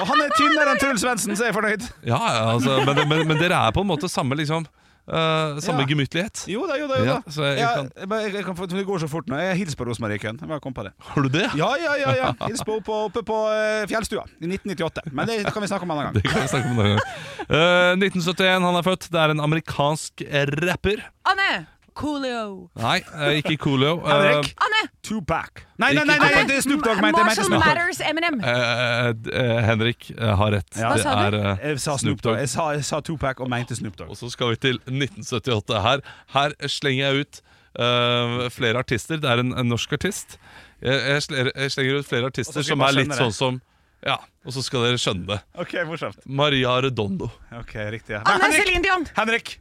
[0.00, 1.86] Og han er tynnere enn Truls Svendsen, så jeg er fornøyd.
[2.08, 4.66] Ja, ja, altså, men, men, men dere er på en måte samme liksom
[5.08, 5.86] eh, Samme Ja.
[5.90, 6.44] gemyttlighet.
[6.50, 6.98] Jo da, jo da.
[6.98, 9.36] jo da Ja, så jeg Ja, kan- jeg, jeg, kan det går så fort nå.
[9.38, 10.38] Jeg hilser på Rosmarie Køhn.
[10.40, 10.92] Jeg bare kom på det.
[10.98, 11.46] Har du det?
[11.56, 12.14] Ja, ja, ja.
[12.16, 12.32] ja.
[12.48, 15.12] Hils på oppe, oppe på uh, Fjellstua i 1998.
[15.12, 16.22] Men det kan vi snakke om en annen gang.
[16.22, 17.06] Det kan vi snakke om en annen gang.
[17.50, 19.08] uh, 1971, han er født.
[19.12, 20.22] Det er en amerikansk
[20.66, 21.06] rapper.
[21.26, 21.66] Anne!
[21.96, 22.68] Coolio.
[22.78, 23.94] Nei, eh, ikke Coolio.
[24.06, 24.52] Eh, Henrik.
[24.66, 24.82] Anne!
[25.06, 25.62] Tupac.
[25.78, 27.00] Nei, nei, nei, nei, det er Snoop Dogg.
[27.02, 27.58] mente jeg, mente Marshall.
[27.62, 28.38] Matters Eminem.
[28.42, 30.70] eh, eh, Henrik eh, har rett.
[30.76, 30.90] Ja.
[30.90, 31.36] Hva Det sa du?
[31.36, 32.38] er eh, Jeg sa Snoop Dogg.
[32.42, 34.10] Jeg sa, jeg sa Tupac og mente Snoop Dogg.
[34.14, 35.82] Og så skal vi til 1978.
[35.88, 36.04] Her,
[36.36, 37.42] her slenger jeg ut
[37.76, 39.18] Uh, flere artister.
[39.20, 40.38] Det er en, en norsk artist.
[40.80, 43.18] Jeg, jeg, sler, jeg slenger ut flere artister som er litt det.
[43.20, 43.58] sånn som
[44.00, 44.14] Ja,
[44.48, 45.36] og så skal dere skjønne det.
[45.60, 46.16] Ok, morsomt.
[46.24, 47.28] Maria Redondo.
[47.52, 48.14] Ok, riktig.
[48.16, 48.22] ja.
[48.24, 48.64] Anne Henrik!
[48.64, 49.04] Celine Dion.
[49.20, 49.52] Henrik!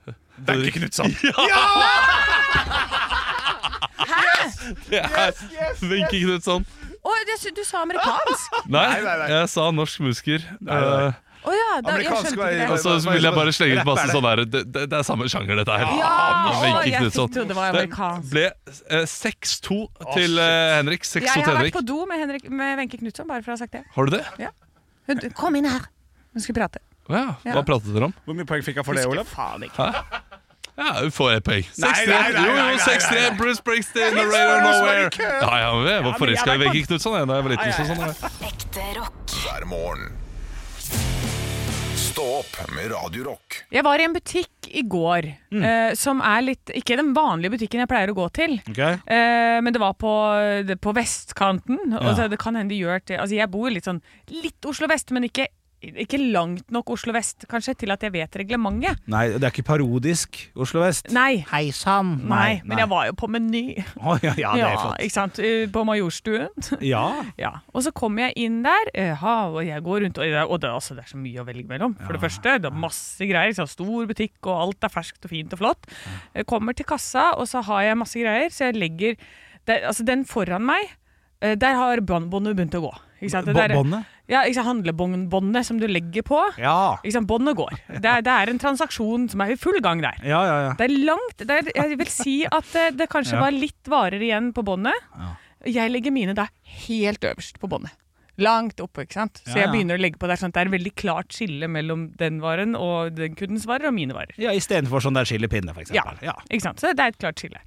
[0.48, 1.12] Wenche Knutson.
[4.90, 5.32] Det er
[5.86, 6.66] Wenche Knutson.
[7.06, 8.56] Å, det- du sa amerikansk.
[8.74, 9.28] Nei, Nei, nei, nei.
[9.36, 10.46] jeg sa norsk musiker.
[10.66, 10.80] nei.
[10.80, 12.82] Eh, Å ja, da, jeg Amerikansk skjønte var- ikke og det.
[12.82, 14.16] så så vil jeg bare slenge ut masse Rapper, det.
[14.16, 15.92] sånn der det, det, det er samme sjanger, dette her.
[16.00, 16.14] Ja,
[16.50, 17.28] å, Wenche jeg Knutson.
[17.30, 18.32] fikk trodde det var Det amerikansk.
[18.32, 18.46] ble
[18.90, 19.78] eh, 6-2
[20.16, 21.06] til eh, Henrik.
[21.06, 21.78] 6-2 Jeg til har vært Henrik.
[21.78, 23.84] på do med, Henrik, med Wenche Knutson, bare for å ha sagt det.
[23.94, 24.24] Har du det?
[25.06, 25.86] Hun, kom inn her.
[26.34, 26.82] Hun skulle prate.
[27.06, 27.26] Å ja.
[27.46, 27.54] Ja.
[27.60, 28.16] Hva pratet dere om?
[28.26, 29.30] Hvor mye poeng fikk jeg for det, Olav?
[29.30, 29.92] Faen ikke.
[30.76, 31.64] Ja, hun får et poeng.
[31.72, 31.86] 6-3.
[31.86, 33.38] Nei, nei, nei, Jo, jo, 6-3.
[33.40, 35.10] Bruce Springsteen, The Radio Nowhere.
[35.24, 37.74] Ja, ja, jeg var forelska i var Knutson da jeg var liten.
[37.78, 38.32] så sånn.
[38.50, 39.36] Ekte rock.
[39.46, 40.12] hver morgen.
[41.96, 43.58] Stå opp med Radiorock.
[43.76, 47.82] Jeg var i en butikk i går eh, som er litt Ikke den vanlige butikken
[47.84, 48.56] jeg pleier å gå til.
[48.72, 48.98] okay.
[49.04, 50.12] uh, men det var på,
[50.68, 51.80] det, på vestkanten.
[51.96, 52.16] Og Ja.
[52.16, 55.12] så det kan hende de gjør til Altså Jeg bor litt sånn litt Oslo vest,
[55.16, 55.48] men ikke,
[55.94, 58.98] ikke langt nok Oslo vest kanskje til at jeg vet reglementet.
[59.12, 61.12] Nei, det er ikke parodisk Oslo vest.
[61.14, 61.44] Nei.
[61.52, 62.16] Hei sann.
[62.28, 63.84] Nei, men jeg var jo på Meny.
[64.02, 65.00] Oh, ja, ja, det er flott.
[65.06, 65.40] ikke sant?
[65.40, 66.50] Eh, På Majorstuen.
[66.82, 67.04] Ja.
[67.38, 70.62] Ja, og så kommer jeg inn der, Jaha, og jeg går rundt, og det, og
[70.62, 71.96] det, altså, det er så mye å velge mellom.
[72.06, 75.32] For det første, det er masse greier, Liksom, stor butikk, og alt er ferskt og
[75.32, 75.90] fint og flott.
[76.36, 79.18] Jeg kommer til kassa, og så har jeg masse greier, så jeg legger,
[79.66, 80.90] det, altså den foran meg,
[81.42, 82.94] eh, der har bånd- båndet begynt å gå.
[83.22, 83.46] Ikke sant?
[83.50, 84.06] Det der- båndet?
[84.32, 84.44] Ja?
[84.66, 86.40] Handlebåndet som du legger på.
[86.62, 86.98] Ja.
[87.04, 87.30] Ikke sant?
[87.30, 87.76] Båndet går.
[87.90, 90.18] Det er, det er en transaksjon som er i full gang der.
[90.26, 90.72] Ja, ja, ja.
[90.80, 94.22] Det er langt det er, Jeg vil si at det, det kanskje var litt varer
[94.22, 94.98] igjen på båndet.
[95.66, 96.48] Jeg legger mine da
[96.86, 97.94] helt øverst på båndet.
[98.42, 99.40] Langt oppe, ikke sant.
[99.48, 100.36] Så jeg begynner å legge på der.
[100.40, 103.88] sånn at det er et veldig klart skille mellom den varen og den kundens varer
[103.92, 104.36] og mine varer.
[104.42, 106.20] ja Istedenfor sånn der skillepinne, for eksempel.
[106.26, 106.36] Ja.
[106.50, 106.84] ikke sant?
[106.84, 107.62] Så det er et klart skille.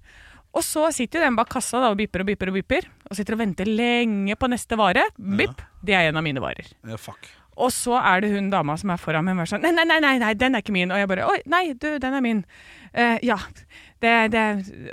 [0.57, 3.19] Og så sitter jo den bak kassa da, og bipper og bipper og bipper, og
[3.19, 5.05] sitter og venter lenge på neste vare.
[5.19, 6.71] Bipp, det er en av mine varer.
[6.89, 7.29] Ja, fuck.
[7.59, 9.99] Og så er det hun dama som er foran meg, og sånn nei, nei, nei,
[10.03, 10.93] nei, nei, den er ikke min.
[10.95, 12.45] Og jeg bare oi, nei, du, den er min.
[12.95, 13.39] Uh, ja.
[13.99, 14.45] Det, det.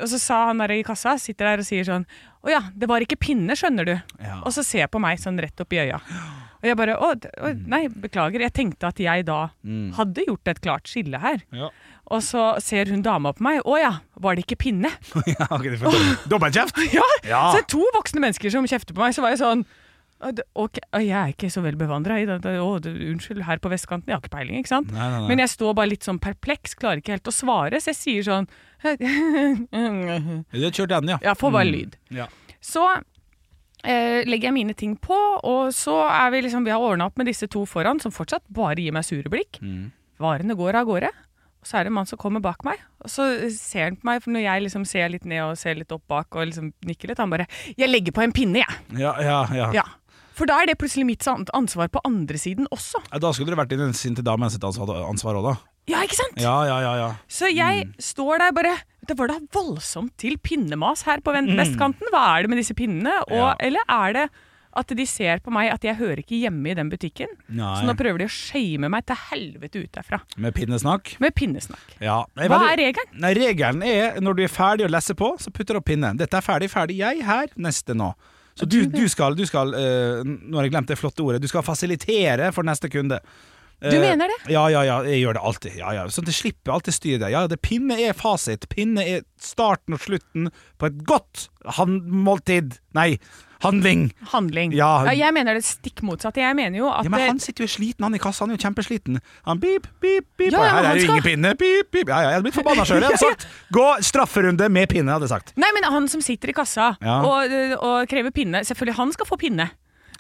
[0.02, 2.08] Og så sa han der i kassa, sitter der og sier sånn
[2.46, 3.94] å ja, det var ikke pinne, skjønner du.
[4.22, 4.40] Ja.
[4.46, 6.02] Og så ser jeg på meg sånn rett opp i øya.
[6.56, 9.52] Og jeg bare å, å, nei, beklager, jeg tenkte at jeg da
[9.98, 11.44] hadde gjort et klart skille her.
[11.54, 11.68] Ja.
[12.14, 14.92] Og så ser hun dama på meg, å ja, var det ikke pinne?
[15.34, 15.74] ja, okay,
[16.32, 16.78] Dobbeltkjeft!
[16.94, 17.40] Ja, Ja.
[17.52, 19.66] Så det er to voksne mennesker som kjefter på meg, så var jeg sånn
[20.26, 22.38] «Å, Ok, jeg er ikke så vel bevandra i det.
[22.46, 24.94] det- Å, unnskyld, her på vestkanten, jeg har ikke peiling, ikke sant?
[24.94, 25.28] Nei, nei, nei.
[25.34, 28.24] Men jeg står bare litt sånn perpleks, klarer ikke helt å svare, så jeg sier
[28.30, 28.48] sånn
[28.86, 31.18] Du har kjørt den, ja.
[31.28, 31.98] Ja, får bare lyd.
[32.16, 32.28] Ja.
[32.64, 32.86] Så
[33.84, 37.18] eh, legger jeg mine ting på, og så er vi liksom Vi har ordna opp
[37.20, 39.60] med disse to foran, som fortsatt bare gir meg sure blikk.
[40.22, 41.12] Varene går av gårde.
[41.66, 44.06] Og så er det en mann som kommer bak meg, og så ser han på
[44.06, 46.68] meg, for når jeg liksom ser litt ned og ser litt opp bak og liksom
[46.86, 49.00] nikker litt, han bare 'Jeg legger på en pinne, jeg'.
[49.02, 49.72] Ja, ja, ja.
[49.74, 49.84] Ja.
[50.36, 53.02] For da er det plutselig mitt ansvar på andre siden også.
[53.12, 55.58] Ja, Da skulle dere vært i den sinte damen sitt ansvar òg, da.
[55.88, 56.38] Ja, ikke sant?
[56.38, 56.94] Ja, ja, ja.
[56.98, 57.10] ja.
[57.28, 62.10] Så jeg står der bare Det var da voldsomt til pinnemas her på vestkanten.
[62.12, 63.22] Hva er det med disse pinnene?
[63.30, 63.56] Og, Ja.
[63.60, 64.30] Eller er det
[64.76, 67.32] at de ser på meg at jeg hører ikke hjemme i den butikken?
[67.48, 67.72] Nei.
[67.80, 70.20] Så nå prøver de å shame meg til helvete ut derfra.
[70.42, 71.16] Med pinnesnakk.
[71.24, 71.98] Med pinnesnakk.
[72.04, 72.22] Ja.
[72.36, 73.18] Nei, Hva er regelen?
[73.24, 76.20] Nei, Regelen er når du er ferdig å lese på, så putter du opp pinnen.
[76.20, 77.00] Dette er ferdig, ferdig.
[77.02, 78.12] Jeg her, neste nå.
[78.56, 81.42] Så du, du skal, du skal uh, Nå har jeg glemt det flotte ordet.
[81.44, 83.20] Du skal fasilitere for neste kunde.
[83.84, 84.54] Du Eh, mener det?
[84.54, 85.74] Ja, ja, ja, jeg gjør det alltid.
[85.76, 86.06] Ja, ja.
[86.08, 87.32] Sånn at jeg slipper alltid styre det.
[87.34, 88.70] Ja, det Pinne er fasit.
[88.72, 90.48] Pinne er starten og slutten
[90.80, 91.50] på et godt
[92.00, 92.80] måltid.
[92.96, 93.18] Nei,
[93.64, 94.12] handling.
[94.32, 94.74] Handling.
[94.74, 95.06] Ja.
[95.14, 96.42] jeg mener det stikk motsatte.
[96.42, 98.46] Jeg mener jo at Ja, men Han sitter jo sliten, han i kassa.
[98.46, 99.20] Han er jo kjempesliten.
[99.46, 100.52] Han pip, pip, pip.
[100.52, 101.56] Ja, ja, her er det skal- ingen pinne.
[101.58, 102.08] Pip, pip.
[102.10, 103.02] Ja, ja, jeg hadde blitt forbanna sjøl.
[103.02, 105.54] Jeg hadde sagt gå strafferunde med pinne, hadde jeg sagt.
[105.58, 107.22] Nei, men han som sitter i kassa Ja.
[107.24, 107.50] og,
[107.82, 109.70] og krever pinne Selvfølgelig, han skal få pinne.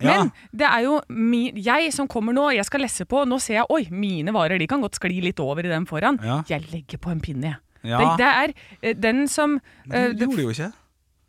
[0.02, 0.12] Ja.
[0.26, 3.22] Men det er jo mi, jeg som kommer nå, jeg skal lesse på.
[3.28, 6.20] Nå ser jeg oi, mine varer de kan godt skli litt over i den foran.
[6.24, 6.42] Ja.
[6.50, 7.62] Jeg legger på en pinne, jeg.
[7.86, 8.00] Ja.
[8.02, 10.72] Det, det er eh, den som Du det, gjorde det jo ikke.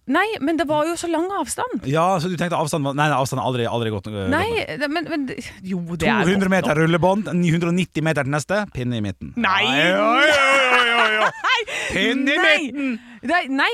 [0.07, 1.83] Nei, men det var jo så lang avstand.
[1.91, 4.47] Ja, så du tenkte avstand var Nei, nei avstand har aldri, aldri gått øh, Nei,
[4.79, 5.25] det, men, men
[5.67, 6.79] Jo, det er 200 godt meter nok.
[6.85, 9.33] rullebånd, 990 meter til neste, pinne i midten.
[9.35, 9.65] Nei!
[9.67, 10.31] Oi, oi,
[10.77, 11.31] oi, oi, ja.
[11.97, 12.57] Pinne i Nei!
[12.71, 12.97] midten!
[13.27, 13.71] Det er, nei,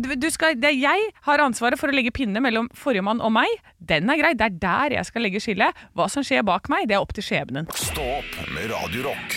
[0.00, 3.20] du- du skal, det er jeg har ansvaret for å legge pinne mellom forrige mann
[3.20, 3.50] og meg.
[3.76, 4.32] Den er grei.
[4.38, 5.76] Det er der jeg skal legge skillet.
[5.92, 7.68] Hva som skjer bak meg, det er opp til skjebnen.
[7.76, 9.36] Stå opp med Radio Rock.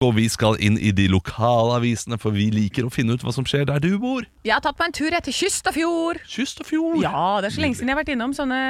[0.00, 3.34] Og vi skal inn i de lokale avisene, for vi liker å finne ut hva
[3.36, 4.24] som skjer der du bor.
[4.48, 6.22] Jeg har tatt meg en tur etter kyst og fjord.
[6.24, 7.02] Kyst og fjord.
[7.04, 8.60] Ja, det er så lenge siden jeg har vært innom sånne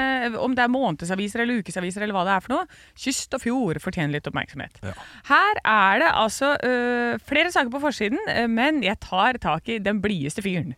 [0.42, 2.80] Om det er månedsaviser eller ukesaviser eller hva det er for noe.
[2.98, 4.82] Kyst og fjord fortjener litt oppmerksomhet.
[5.30, 9.78] Her er det altså øh, flere saker på forsiden, øh, men jeg tar tak i
[9.78, 10.74] den blideste fyren.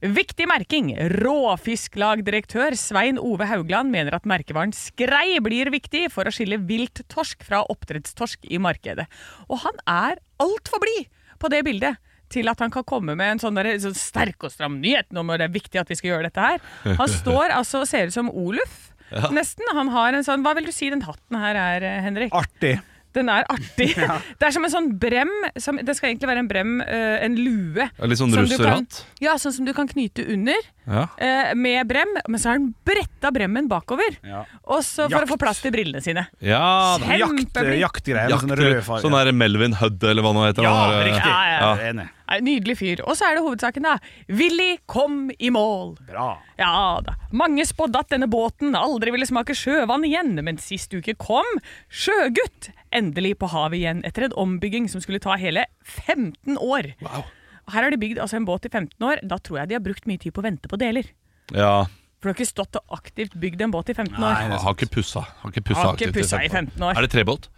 [0.00, 0.94] Viktig merking.
[1.20, 7.44] Råfisklagdirektør Svein Ove Haugland mener at merkevaren skrei blir viktig for å skille vilt torsk
[7.44, 9.04] fra oppdrettstorsk i markedet.
[9.52, 11.10] Og han er altfor blid
[11.40, 12.00] på det bildet
[12.32, 15.42] til at han kan komme med en sånn, der, sånn sterk og stram nyhet når
[15.42, 16.64] det er viktig at vi skal gjøre dette her.
[16.96, 18.86] Han står altså og ser ut som Oluf.
[19.36, 19.66] Nesten.
[19.74, 22.32] Han har en sånn Hva vil du si den hatten her er, Henrik?
[22.32, 22.76] Artig.
[23.16, 23.88] Den er artig.
[24.40, 25.30] Det er som en sånn brem.
[25.58, 27.86] Som, det skal egentlig være en brem, uh, en lue.
[27.98, 29.00] Ja, Litt sånn russerhatt.
[29.22, 30.54] Ja, sånn som du kan knyte under
[30.90, 31.02] Ja.
[31.18, 34.14] uh, med brem, men så har den bretta bremmen bakover.
[34.26, 34.44] Ja.
[34.64, 35.26] Og så for Jakt.
[35.28, 36.28] å få plass til brillene sine.
[36.42, 36.62] Ja.
[37.02, 37.82] Jakt, Kjempeflink.
[37.82, 39.02] jaktgreier sånn rød farge.
[39.04, 40.66] sånn der Melvin Hudd, eller hva nå heter.
[40.66, 41.26] Ja, han riktig.
[41.26, 42.08] Ja, ja, Ja, enig.
[42.30, 43.00] Nei, Nydelig fyr.
[43.10, 43.96] Og så er det hovedsaken, da.
[44.30, 45.96] Willy kom i mål.
[46.06, 46.28] Bra.
[46.60, 47.16] Ja da.
[47.34, 51.48] Mange spådde at denne båten aldri ville smake sjøvann igjen, men sist uke kom
[51.90, 56.92] Sjøgutt endelig på havet igjen etter en ombygging som skulle ta hele 15 år.
[57.02, 57.26] Wow.
[57.70, 59.22] Her har de bygd altså en båt i 15 år.
[59.26, 61.10] Da tror jeg de har brukt mye tid på å vente på deler.
[61.54, 61.86] Ja,
[62.20, 64.34] For du har ikke stått og aktivt bygd en båt i 15 år.
[64.44, 65.22] jeg har ikke pussa.
[65.42, 66.94] Har ikke pussa, Har ikke pussa i 15 år.
[66.94, 67.50] Er det trebåt?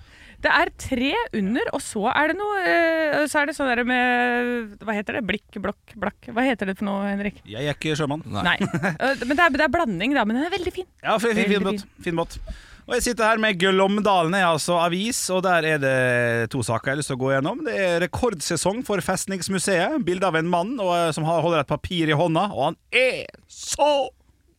[0.42, 3.84] Det er tre under, og så er det noe eh, Så er det sånn der
[3.86, 5.22] med Hva heter det?
[5.28, 6.18] Blikk, blokk, blakk.
[6.34, 7.38] Hva heter det for noe, Henrik?
[7.46, 8.24] Jeg er ikke sjømann.
[8.26, 8.58] Nei.
[9.02, 10.26] Eh, Men det er, det er blanding, da.
[10.26, 10.86] Men den er veldig fin.
[11.04, 11.84] Ja, fin, fin, fin, båt.
[12.04, 12.38] fin båt.
[12.82, 16.96] Og jeg sitter her med Glåmdalen, altså avis, og der er det to saker jeg
[16.96, 17.60] har lyst til å gå gjennom.
[17.68, 20.00] Det er rekordsesong for Festningsmuseet.
[20.06, 23.30] Bilde av en mann og, eh, som holder et papir i hånda, og han er
[23.46, 23.92] så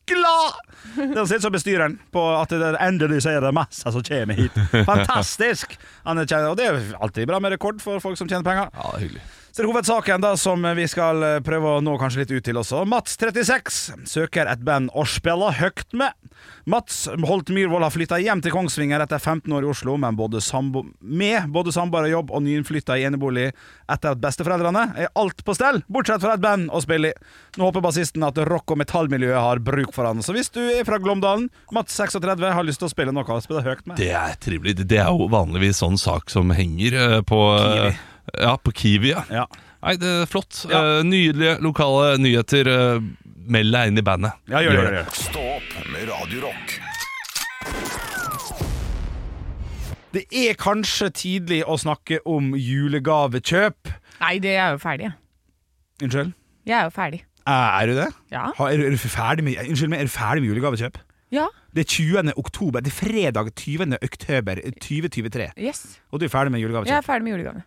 [0.06, 0.58] glad!
[1.14, 4.38] Den ser ut som bestyreren på at det endelig så er det masse som kommer
[4.38, 4.58] hit.
[4.90, 5.78] Fantastisk!
[6.04, 8.70] Og det er alltid bra med rekord for folk som tjener penger.
[8.74, 9.24] Ja, det hyggelig.
[9.54, 12.42] Så det er hovedsaken da som vi skal eh, prøve å nå kanskje litt ut
[12.42, 12.80] til også.
[12.90, 13.76] Mats 36
[14.10, 16.10] søker et band å spille høyt med.
[16.66, 20.40] Mats Holt Myhrvold har flytta hjem til Kongsvinger etter 15 år i Oslo, men både
[20.42, 25.44] sambo med både samboer og jobb og nyinnflytta i enebolig etter at besteforeldrene er alt
[25.46, 27.18] på stell, bortsett fra et band å spille i.
[27.54, 30.24] Nå håper bassisten at rock- og metallmiljøet har bruk for han.
[30.26, 33.38] Så hvis du er fra Glåmdalen, Mats 36 har lyst til å spille noe å
[33.46, 34.02] spille høyt med.
[34.02, 34.80] Det er trivelig.
[34.82, 37.94] Det er jo vanligvis sånn sak som henger eh, på Kiwi.
[38.32, 39.24] Eh, Ja, på Kiwi, ja.
[39.30, 39.44] Ja.
[39.84, 40.62] Nei, det er flott.
[40.70, 40.80] Ja.
[40.98, 42.66] Eh, nydelige lokale nyheter.
[42.72, 43.00] eh,
[43.44, 44.32] meld deg inn i bandet.
[44.48, 44.84] Ja, gjør det.
[44.84, 45.04] Gjør det.
[45.20, 46.78] Stå opp med Radio Rock.
[50.14, 53.90] det er kanskje tidlig å snakke om julegavekjøp.
[54.20, 55.10] Nei, det er jo ferdig.
[56.04, 56.30] Unnskyld?
[56.64, 57.20] Jeg er jo ferdig.
[57.50, 58.06] Er du det?
[58.32, 58.46] Ja.
[58.56, 61.00] Ha, er, er du ferdig med, unnskyld meg, er du ferdig med julegavekjøp?
[61.34, 61.48] Ja.
[61.74, 62.30] Det er 20.
[62.38, 62.84] oktober.
[62.84, 63.98] Det er fredag 20.
[64.06, 65.50] oktober 2023.
[65.58, 65.82] Yes.
[66.14, 66.94] Og du er ferdig med julegavekjøp?
[66.94, 67.66] Jeg er ferdig med julegavene.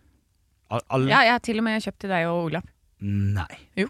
[0.69, 1.10] Al alle?
[1.12, 2.65] Ja, jeg har til og med kjøpt til deg og Olav.
[3.01, 3.60] Nei.
[3.80, 3.88] Jo.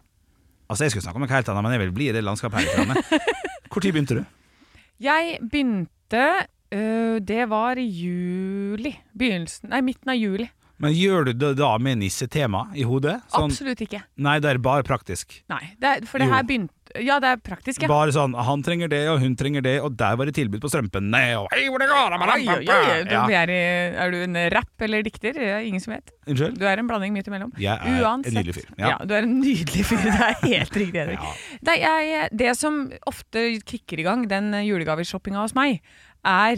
[0.67, 2.67] Altså, jeg skulle snakke om noe helt annet, men jeg vil bli i det landskapet
[2.67, 2.85] her.
[2.85, 3.01] Når.
[3.77, 4.23] Begynte du?
[5.05, 6.21] Jeg begynte
[6.73, 8.91] øh, Det var i juli.
[9.17, 10.47] Begynnelsen Nei, midten av juli.
[10.81, 13.15] Men gjør du det da med nissetema i hodet?
[13.33, 14.03] Sånn- Absolutt ikke.
[14.21, 15.39] Nei, det er bare praktisk.
[15.49, 16.33] Nei, det er, for det Jo.
[16.35, 17.87] her begynte Ja, det er praktisk, ja.
[17.91, 20.69] Bare sånn han trenger det, og hun trenger det, og der var det tilbud på
[20.71, 23.23] strømpene, og hei, hvor det går, Oi, oi, oi, du Ja.
[23.27, 25.33] er, i- er du en rapp eller dikter?
[25.33, 26.11] Det er ingen som vet.
[26.27, 26.57] Unnskyld?
[26.57, 27.51] Du er en blanding midt imellom.
[27.57, 28.27] Jeg er Uansett.
[28.35, 28.69] en nydelig fyr.
[28.77, 28.87] Ja.
[28.89, 28.97] Ja.
[29.05, 29.97] du er en nydelig fyr.
[30.07, 31.19] Det er helt riktig, Henrik.
[31.19, 31.33] Ja.
[31.67, 35.81] Nei, jeg, det som ofte kicker i gang den julegaveshoppinga hos meg,
[36.25, 36.55] er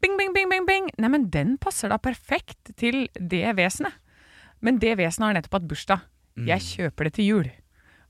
[0.00, 0.90] bing, bing, bing, bing, bing.
[0.98, 3.92] Nei, men den passer da perfekt til det vesenet.
[4.60, 6.00] Men det vesenet har nettopp hatt bursdag.
[6.36, 6.46] Mm.
[6.48, 7.50] Jeg kjøper det til jul.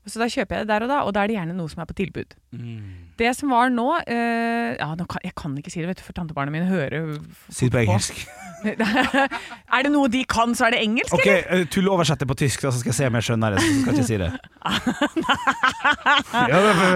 [0.07, 1.81] Så da kjøper jeg det der og da, og da er det gjerne noe som
[1.83, 2.29] er på tilbud.
[2.55, 2.79] Mm.
[3.19, 6.03] Det som var nå eh, ja, nå kan, Jeg kan ikke si det, vet du,
[6.05, 7.17] for tantebarna mine hører
[7.49, 8.21] Si det på engelsk.
[9.75, 11.43] er det noe de kan, så er det engelsk, Ok, eller?
[11.59, 13.59] eh, Tull oversett det på tysk, da, så skal jeg se om jeg skjønner det.
[13.61, 14.31] Så skal jeg ikke si det.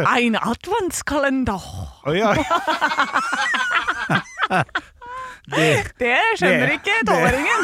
[0.15, 1.61] Ein adventskalender.
[2.05, 2.31] Oh, ja.
[5.49, 7.61] det, Det skjønner Det- ikke tolvåringen.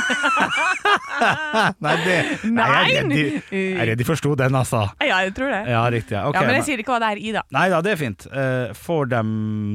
[1.86, 2.18] nei, det
[2.50, 4.82] Nei, jeg er redd de, jeg er redd de forsto den, altså.
[5.04, 5.62] Ja, jeg tror det.
[5.72, 6.16] Ja, riktig.
[6.18, 6.24] Ja.
[6.30, 7.44] Ok, ja, men jeg men- sier ikke hva det er i, da.
[7.58, 8.28] Nei da, det er fint.
[8.32, 9.32] Uh, får dem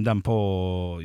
[0.06, 0.36] dem på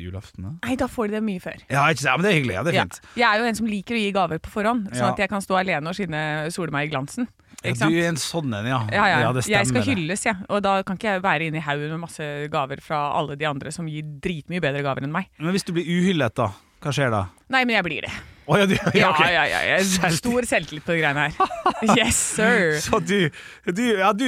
[0.02, 0.58] julaften?
[0.64, 1.58] Nei, da får de det mye før.
[1.70, 2.16] Ja, ikke?
[2.16, 2.54] Men det er hyggelig.
[2.58, 2.86] Ja, det er Ja.
[2.88, 3.00] fint.
[3.16, 5.12] Jeg er jo en som liker å gi gaver på forhånd, sånn Ja.
[5.12, 7.28] at jeg kan stå alene og skinne sole meg i glansen.
[7.64, 8.86] Ja, du er en sånn en, ja.
[8.92, 9.32] Ja, ja.
[9.32, 10.36] det jeg skal hylles, jeg.
[10.48, 13.44] Og da kan ikke jeg være inne i haugen med masse gaver fra alle de
[13.46, 15.26] andre som gir dritmye bedre gaver enn meg.
[15.40, 16.52] Men hvis du blir uhyllet, da?
[16.82, 17.24] Hva skjer da?
[17.50, 18.12] Nei, men jeg blir det.
[18.48, 19.18] Oh, ja, du, ja, Ja, ok.
[19.28, 19.76] ja, ja.
[19.84, 20.18] Selvtillit.
[20.22, 21.96] stor selvtillit på de greiene her.
[21.98, 22.78] Yes, sir.
[22.86, 23.28] Så du,
[23.68, 24.24] du Ja, du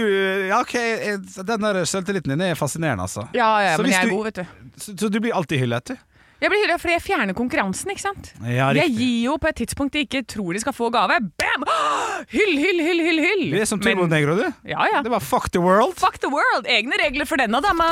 [0.51, 0.75] Ja, OK.
[0.77, 3.25] eh, Den der selvtilliten din er fascinerende, altså.
[3.33, 4.45] Ja, ja, Så men jeg er du- god, vet du.
[4.77, 5.97] Så, så du blir alltid hyllet, du?
[6.41, 8.31] Jeg blir hyllet fordi jeg fjerner konkurransen, ikke sant?
[8.49, 11.17] Ja, jeg gir jo på et tidspunkt de ikke tror de skal få gave.
[11.41, 11.65] Bam!
[12.37, 13.45] Hyll, hyll, hyll, hyll, hyll!
[13.57, 14.47] Det er som Men- Turbo Negro, du.
[14.69, 15.01] Ja, ja.
[15.05, 15.97] Det var fuck the world.
[16.01, 16.69] Fuck the world!
[16.69, 17.89] Egne regler for denne dama.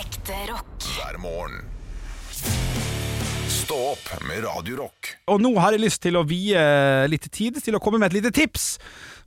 [0.00, 0.66] Ekte rock.
[0.96, 1.60] hver morgen.
[3.70, 5.12] Stå opp med Radio Rock.
[5.30, 6.58] Og nå har jeg lyst til å vie
[7.06, 8.64] litt tid til å komme med et lite tips.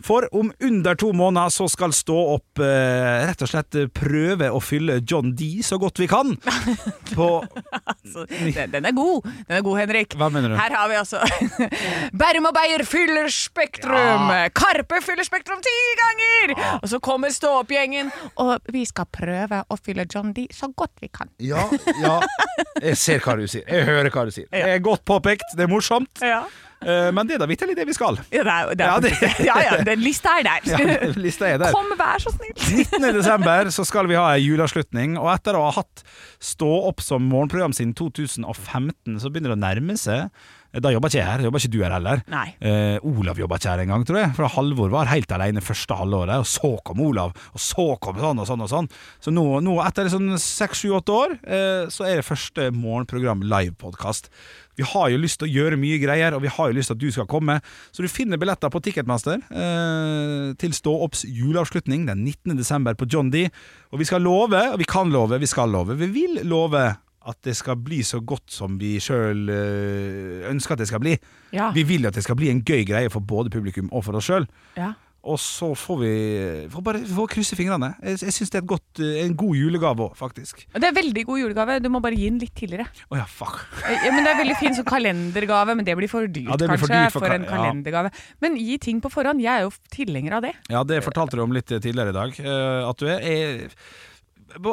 [0.04, 4.60] For om under to måneder så skal Stå opp eh, rett og slett prøve å
[4.64, 6.34] fylle John D så godt vi kan.
[7.16, 10.16] På Altså, den, den er god, den er god, Henrik.
[10.20, 10.58] Hva mener du?
[10.58, 11.22] Her har vi altså
[12.20, 14.32] Bærum og Beyer fyller Spektrum.
[14.58, 16.56] Karpe fyller Spektrum ti ganger!
[16.82, 21.12] Og så kommer Stå-opp-gjengen, og vi skal prøve å fylle John D så godt vi
[21.14, 21.32] kan.
[21.44, 21.68] Ja,
[22.02, 22.20] ja.
[22.82, 23.66] Jeg ser hva du sier.
[23.70, 24.50] Jeg hører hva du sier.
[24.52, 26.24] Det er godt påpekt, det er morsomt.
[26.24, 26.73] Ja, Eh,
[27.16, 28.18] Men det er da vitterlig det vi skal.
[28.34, 30.68] ja det er, det er, Ja, det- ja, ja, den lista er der.
[30.74, 31.72] Ja, lista er der.
[31.76, 32.54] Kom, vær så snill.
[32.84, 33.10] 19.
[33.20, 36.04] desember så skal vi ha ei juleavslutning, og etter å ha hatt
[36.44, 40.28] Stå opp som morgenprogram siden 2015, så begynner det å nærme seg.
[40.74, 42.22] Da jobber ikke jeg her, jobber ikke du her heller.
[42.66, 44.32] Eh, Olav jobber ikke her engang, tror jeg.
[44.34, 48.42] For Halvor var helt alene første halvåret, og så kom Olav, og så kom sånn
[48.42, 48.90] og sånn og sånn.
[49.22, 53.46] Så nå, nå etter sånn seks, sju, åtte år, eh, så er det første morgenprogram
[53.46, 54.32] livepodkast.
[54.80, 56.98] Vi har jo lyst til å gjøre mye greier, og vi har jo lyst til
[56.98, 57.60] at du skal komme.
[57.94, 62.58] Så du finner billetter på Ticketmaster eh, til Stå opps juleavslutning den 19.
[62.58, 63.46] desember på John D.
[63.94, 65.98] Og vi skal love, og vi kan love, vi skal love.
[66.00, 66.84] Vi vil love
[67.24, 69.48] at det skal bli så godt som vi sjøl
[70.50, 71.14] ønsker at det skal bli.
[71.56, 71.70] Ja.
[71.72, 74.28] Vi vil at det skal bli en gøy greie for både publikum og for oss
[74.28, 74.50] sjøl.
[74.76, 74.92] Ja.
[75.24, 76.10] Og så får vi
[76.68, 77.94] får bare får krysse fingrene.
[78.04, 80.66] Jeg, jeg syns det er et godt, eh, en god julegave òg, faktisk.
[80.76, 81.78] Det er veldig god julegave.
[81.80, 82.90] Du må bare gi den litt tidligere.
[83.08, 83.62] Oh, ja, fuck.
[83.88, 86.76] Ja, men Det er veldig fin som kalendergave, men det blir for dyrt Ja, blir
[86.76, 88.12] for kanskje dyrt for for, en kalendergave.
[88.44, 89.40] Men gi ting på forhånd.
[89.46, 90.54] Jeg er jo tilhenger av det.
[90.76, 92.40] Ja, det fortalte du om litt tidligere i dag.
[92.44, 93.70] eh, At du er, er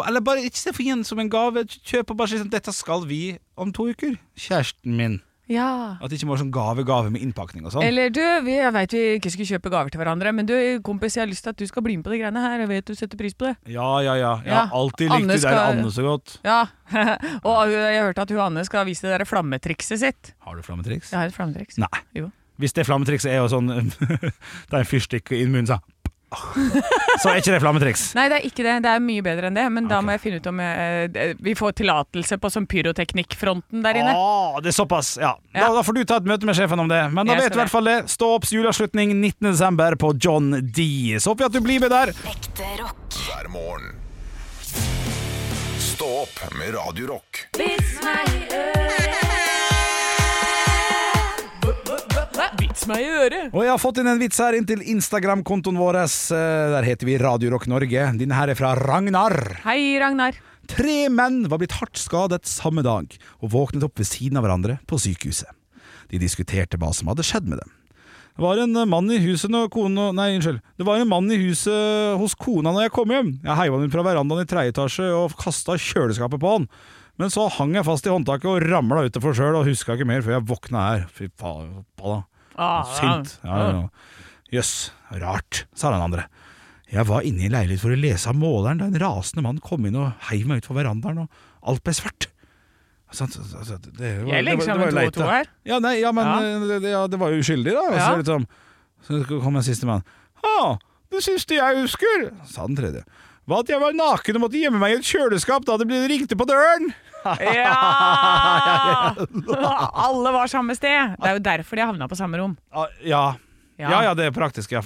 [0.02, 1.62] Eller bare ikke se for igjen som en gave.
[1.64, 4.18] Kjøp og bare si sånn Dette skal vi om to uker.
[4.34, 5.20] Kjæresten min.
[5.50, 5.96] Ja.
[5.98, 7.82] At det ikke må være sånn gave-gave med innpakning og sånn.
[7.82, 10.54] Eller du, vi, jeg vet vi ikke skal kjøpe gaver til hverandre, men du,
[10.86, 12.62] kompis, jeg har lyst til at du skal bli med på de greiene her.
[12.62, 13.56] Jeg vet du setter pris på det.
[13.74, 14.32] Ja, ja, ja.
[14.46, 16.36] Jeg Ja, har alltid likt det der Anne så godt.
[16.46, 16.60] Ja.
[17.50, 20.34] Og jeg hørte at hun Anne skal vise det der flammetrikset sitt.
[20.46, 21.10] Har du flammetriks?
[21.10, 21.80] Jeg har et flammetriks.
[21.82, 21.90] Nei.
[22.14, 22.30] Jo.
[22.60, 23.70] Hvis det flammetrikset er jo sånn
[24.70, 25.80] Det er en fyrstikk i munnen, så
[27.20, 28.02] Så er ikke det flammetriks.
[28.14, 28.74] Nei, det er ikke det.
[28.84, 29.64] Det er mye bedre enn det.
[29.74, 33.98] Men da må jeg finne ut om jeg, vi får tillatelse på sånn pyroteknikkfronten der
[34.02, 34.12] inne.
[34.14, 35.34] Åh, det er såpass, ja.
[35.52, 35.72] Da, Ja.
[35.74, 37.00] da får du ta et møte med sjefen om det.
[37.12, 37.98] Men da Jeg vet du i hvert fall det.
[38.10, 39.96] Stå opps juleavslutning 19.12.
[39.98, 40.86] på John D.
[41.18, 42.14] Så håper vi at du blir med der.
[42.30, 43.18] Ekte rock.
[43.26, 43.96] Hver morgen.
[45.80, 47.46] Stå opp med Radio Rock.
[47.58, 47.98] Vits
[52.90, 53.48] meg i øret!
[53.54, 56.02] Og jeg har fått inn en vits her inn til Instagram-kontoen vår.
[56.04, 58.06] Eh, Der heter vi Radio Rock Norge.
[58.18, 59.36] Denne her er fra Ragnar.
[59.64, 60.38] Hei, Ragnar.
[60.70, 64.78] Tre menn var blitt hardt skadet samme dag og våknet opp ved siden av hverandre
[64.86, 65.50] på sykehuset.
[66.10, 67.72] De diskuterte hva som hadde skjedd med dem.
[68.38, 70.60] Det var en mann i huset når kona Nei, unnskyld.
[70.78, 73.32] Det var en mann i huset hos kona når jeg kom hjem.
[73.42, 76.68] Jeg heiva han ut fra verandaen i tredje etasje og kasta kjøleskapet på han.
[77.20, 80.22] Men så hang jeg fast i håndtaket og ramla utenfor sjøl og huska ikke mer
[80.24, 81.02] før jeg våkna her.
[81.12, 82.22] Fy faen, balla.
[82.60, 83.38] Ah, Sint.
[83.46, 83.84] Ja, ja.
[84.52, 84.90] Jøss,
[85.22, 86.26] rart, sa den andre.
[86.90, 89.84] Jeg var inne i leilighet for å lese av måleren da en rasende mann kom
[89.86, 92.26] inn og heiv meg utfor verandaen, og alt ble svart.
[93.14, 95.48] Så, så, så, det, det var- Jeg legger sammen to og to her.
[95.66, 96.58] Ja, nei, ja men Ja.
[96.66, 97.86] Det, Det, ja, det var jo uskyldig, da.
[97.98, 98.46] Så, liksom,
[99.06, 100.04] så kom en sistemann.
[100.46, 100.78] Å,
[101.10, 103.02] det siste jeg husker, sa den tredje,
[103.50, 106.04] var at jeg var naken og måtte gjemme meg i et kjøleskap da det ble
[106.10, 106.92] ringte på døren.
[107.24, 109.14] Ja!
[110.06, 111.14] Alle var samme sted.
[111.20, 112.56] Det er jo derfor de havna på samme rom.
[112.72, 113.24] Ah, Ja.
[113.80, 113.88] Ja.
[113.94, 114.74] Ja, ja, det er praktisk.
[114.76, 114.82] Ja,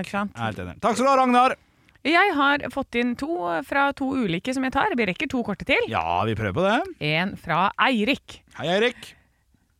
[0.00, 0.30] ikke sant?
[0.38, 0.78] Er Helt enig.
[0.80, 1.54] Takk skal du ha, Ragnar.
[2.08, 3.28] Jeg har fått inn to
[3.68, 4.94] fra to ulike som jeg tar.
[4.96, 5.84] Vi rekker to korte til.
[5.92, 6.78] Ja, vi prøver på det.
[7.04, 8.38] En fra Eirik.
[8.56, 9.10] Hei, Eirik.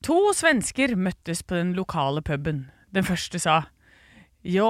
[0.04, 2.66] To svensker møttes på den lokale puben.
[2.92, 3.62] Den første sa
[4.44, 4.68] Jo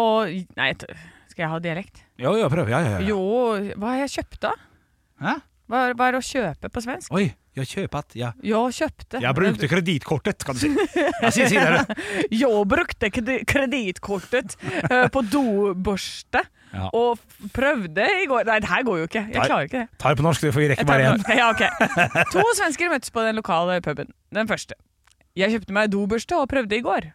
[0.54, 0.86] Nei, t-
[1.32, 2.04] skal jeg ha dialekt?
[2.22, 2.70] Jo, jo, prøv.
[2.70, 3.04] Ja, ja, ja.
[3.08, 3.18] Jo,
[3.82, 4.54] hva har jeg kjøpt da?
[5.26, 5.34] Hæ?
[5.68, 7.12] Hva, hva er å kjøpe på svensk?
[7.12, 7.26] Oi,
[7.58, 8.14] jeg kjøpet.
[8.16, 8.30] Ja.
[8.44, 9.20] Jo, kjøpte.
[9.20, 10.70] Jeg brukte kredittkortet, kan du si.
[11.22, 11.98] Ja, si, si det.
[12.32, 14.56] Jeg brukte kreditkortet kredittkortet
[14.88, 16.44] eh, på dobørste.
[16.72, 16.88] Ja.
[16.96, 17.20] Og
[17.56, 19.22] prøvde i går Nei, det her går jo ikke.
[19.32, 20.00] Jeg klarer ikke det.
[20.00, 21.22] Ta det på norsk, for får vi rekke bare én.
[21.38, 21.70] Ja, okay.
[22.34, 24.12] To svensker møttes på den lokale puben.
[24.34, 24.76] Den første.
[25.38, 27.12] Jeg kjøpte meg dobørste og prøvde i går.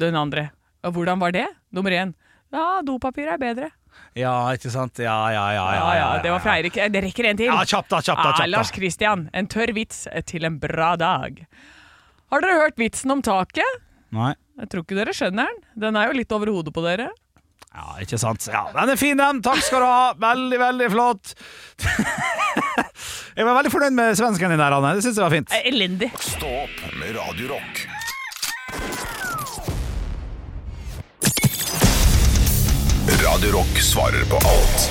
[0.00, 0.50] Den andre.
[0.84, 1.46] Og hvordan var det?
[1.72, 2.16] Nummer én.
[2.52, 3.70] Ja, dopapir er bedre.
[4.18, 5.00] Ja, ikke sant?
[5.00, 5.66] Ja, ja, ja.
[5.76, 6.76] Ja, ja, det var fra Eirik.
[6.76, 7.48] Det rekker en til.
[7.48, 8.50] Ja, kjapt da, kjapt da, kjapp kjapt da.
[8.52, 11.40] Lars Kristian, en tørr vits til en bra dag.
[12.32, 13.82] Har dere hørt vitsen om taket?
[14.12, 14.34] Nei.
[14.60, 15.60] Jeg tror ikke dere skjønner den.
[15.86, 17.08] Den er jo litt over hodet på dere.
[17.72, 18.44] Ja, ikke sant?
[18.52, 19.40] Ja, den er fin, den.
[19.44, 20.12] Takk skal du ha.
[20.20, 21.32] Veldig, veldig flott.
[23.38, 24.92] jeg var veldig fornøyd med svensken din der, Anne.
[24.98, 25.56] Det syns jeg var fint.
[25.62, 26.12] Elendig.
[26.20, 27.56] Stå opp med Radio
[33.22, 34.84] Radio Rock svarer på alt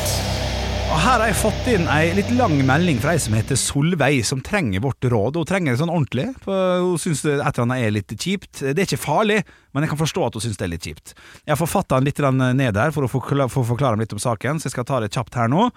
[0.92, 4.22] Og Her har jeg fått inn ei litt lang melding fra ei som heter Solveig,
[4.28, 5.40] som trenger vårt råd.
[5.40, 8.60] Hun trenger det sånn ordentlig, hun syns et eller annet er litt kjipt.
[8.62, 9.40] Det er ikke farlig,
[9.72, 11.14] men jeg kan forstå at hun syns det er litt kjipt.
[11.46, 12.20] Jeg har forfatta den litt
[12.60, 15.00] ned her for å forkla- for å forklare litt om saken, så jeg skal ta
[15.00, 15.70] det kjapt her nå.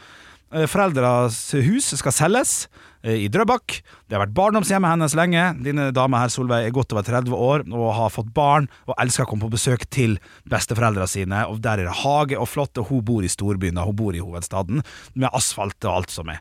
[0.52, 2.66] Eh, Foreldras hus skal selges
[3.04, 3.80] i Drøbak.
[4.08, 5.42] Det har vært barndomshjemmet hennes lenge.
[5.64, 9.26] Dine damer her, Solveig, er godt over 30 år og har fått barn og elsker
[9.26, 10.16] å komme på besøk til
[10.50, 11.42] besteforeldrene sine.
[11.50, 14.22] Og Der er det hage og flott, og hun bor i storbyen, hun bor i
[14.24, 14.80] hovedstaden,
[15.14, 16.40] med asfalt og alt som er.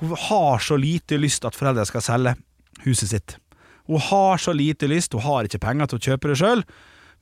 [0.00, 2.34] Hun har så lite lyst at foreldrene skal selge
[2.84, 3.36] huset sitt.
[3.86, 6.64] Hun har så lite lyst, hun har ikke penger til å kjøpe det sjøl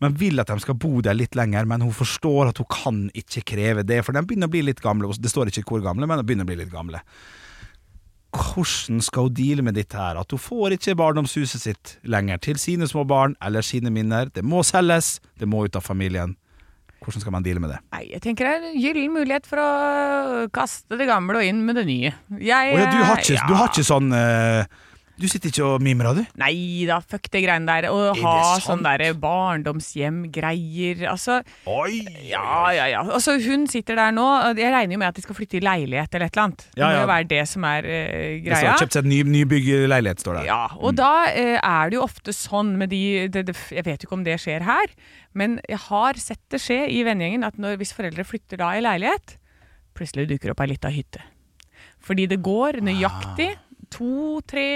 [0.03, 1.69] men vil at de skal bo der litt lenger.
[1.69, 4.83] Men hun forstår at hun kan ikke kreve det, for de begynner å bli litt
[4.83, 5.13] gamle.
[5.15, 7.03] Det står ikke hvor gamle, men de begynner å bli litt gamle.
[8.33, 10.17] Hvordan skal hun deale med dette her?
[10.21, 14.31] At hun får ikke barndomshuset sitt lenger til sine små barn eller sine minner.
[14.33, 16.37] Det må selges, det må ut av familien.
[17.03, 17.81] Hvordan skal man deale med det?
[17.93, 21.61] Nei, jeg tenker det er en gyllen mulighet for å kaste det gamle og inn
[21.67, 22.13] med det nye.
[22.39, 23.47] Jeg, oh, ja, du, har ikke, ja.
[23.51, 24.81] du har ikke sånn eh,
[25.23, 26.23] Du sitter ikke og mimrer, du?
[26.41, 27.87] Nei da, fuck det greiene der.
[27.95, 31.05] Å ha sånn derre barndomshjem-greier.
[31.13, 31.37] Altså,
[31.71, 32.01] Oi!
[32.27, 33.03] ja, ja, ja.
[33.07, 34.25] Altså, hun sitter der nå.
[34.59, 36.65] Jeg regner jo med at de skal flytte i leilighet eller et eller annet.
[36.75, 37.01] Det Ja, må ja.
[37.05, 38.75] jo være det som er eh, Det greia.
[38.83, 40.45] kjøpt seg en ny, bygg leilighet, står det.
[40.51, 43.03] Ja, og da uh, er det jo ofte sånn med de
[43.33, 44.95] det, det, Jeg vet jo ikke om det skjer her,
[45.39, 48.83] men jeg har sett det skje i vennegjengen at når, hvis foreldre flytter da i
[48.85, 49.37] leilighet,
[49.97, 51.23] plutselig dukker opp ei lita hytte.
[52.03, 53.53] Fordi det går nøyaktig
[53.93, 54.67] to, tre,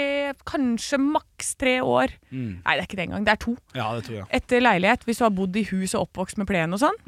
[0.49, 2.12] kanskje maks tre år.
[2.31, 3.27] Nei, det er ikke det engang.
[3.27, 3.55] Det er to.
[3.77, 4.27] Ja, det tror jeg.
[4.39, 6.99] Etter leilighet, hvis du har bodd i hus og oppvokst med plen og sånn,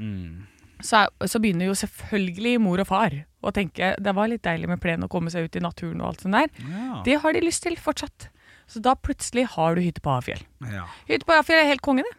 [0.81, 4.71] så, er, så begynner jo selvfølgelig mor og far å tenke det var litt deilig
[4.71, 6.51] med plen å komme seg ut i naturen og alt sånt der.
[6.71, 7.03] Ja.
[7.07, 8.29] Det har de lyst til fortsatt.
[8.69, 10.43] Så da plutselig har du hytte på Hafjell.
[10.69, 10.85] Ja.
[11.09, 12.15] Hytte på Hafjell er helt konge, det.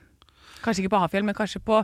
[0.64, 1.82] Kanskje ikke på Hafjell, men kanskje på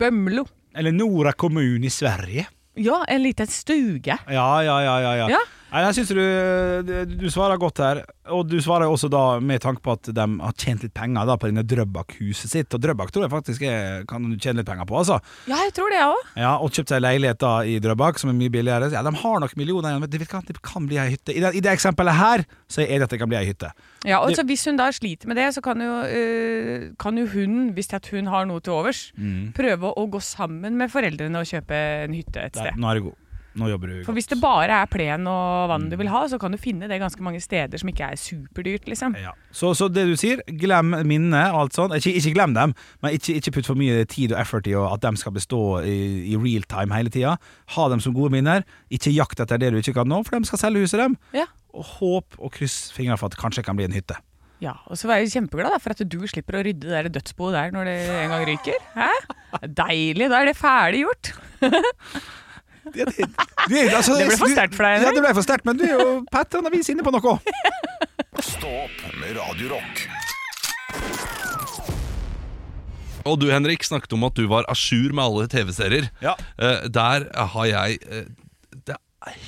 [0.00, 0.46] Bømlo.
[0.76, 2.46] Eller Nora kommune i Sverige.
[2.76, 4.18] Ja, en liten stuge.
[4.28, 4.96] Ja, ja, ja.
[5.00, 5.38] ja, ja.
[5.76, 7.98] Nei, jeg synes du, du, svarer godt her,
[8.32, 11.34] og du svarer også da med tanke på at de har tjent litt penger da
[11.36, 12.72] på denne Drøbak-huset sitt.
[12.72, 15.18] Og Drøbak tror jeg faktisk er, kan du tjene litt penger på, altså.
[15.50, 16.30] Ja, jeg tror det, jeg òg.
[16.40, 18.88] Ja, Og kjøpt seg leilighet da i Drøbak, som er mye billigere.
[18.94, 21.36] Ja, De har nok millioner igjen, men det kan, det kan bli ei hytte.
[21.36, 23.74] I det, I det eksempelet her så er det at det kan bli ei hytte.
[24.08, 27.26] Ja, og Det- Hvis hun da sliter med det, så kan jo, øh, kan jo
[27.26, 29.12] hun, hvis at hun har noe til overs,
[29.52, 32.80] prøve å gå sammen med foreldrene og kjøpe en hytte et Der, sted.
[32.80, 33.16] nå er det god.
[33.56, 36.38] Nå jobber du For hvis det bare er plen og vann du vil ha, så
[36.40, 39.16] kan du finne det ganske mange steder som ikke er superdyrt, liksom.
[39.20, 39.32] Ja.
[39.50, 41.96] Så, så det du sier, glem minnet og alt sånt.
[41.96, 45.02] Ikke, ikke glem dem, men ikke, ikke putt for mye tid og effort i at
[45.06, 45.96] de skal bestå i,
[46.32, 47.36] i real time hele tida.
[47.76, 48.66] Ha dem som gode minner.
[48.92, 51.16] Ikke jakt etter det du ikke kan nå, for de skal selge huset dem.
[51.36, 51.48] Ja.
[51.76, 54.20] Og håp og kryss fingrene for at det kanskje kan bli en hytte.
[54.62, 57.52] Ja, Og så var jeg kjempeglad da, for at du slipper å rydde det dødsboet
[57.58, 58.78] der når det en gang ryker.
[58.96, 59.10] Hæ?
[59.68, 61.32] Deilig, da er det ferdig gjort.
[62.94, 63.26] Det, det,
[63.68, 65.84] det, altså, Det ble for sterkt for deg, Ja, det ble for sterkt, men du
[65.88, 67.36] er jo på et eller annet vis inne på noe.
[68.46, 70.04] Stå opp med Radiorock.
[73.26, 76.10] Og du Henrik snakket om at du var à jour med alle TV-serier.
[76.22, 76.36] Ja.
[76.62, 78.28] Eh, der har jeg eh,
[78.86, 78.96] Det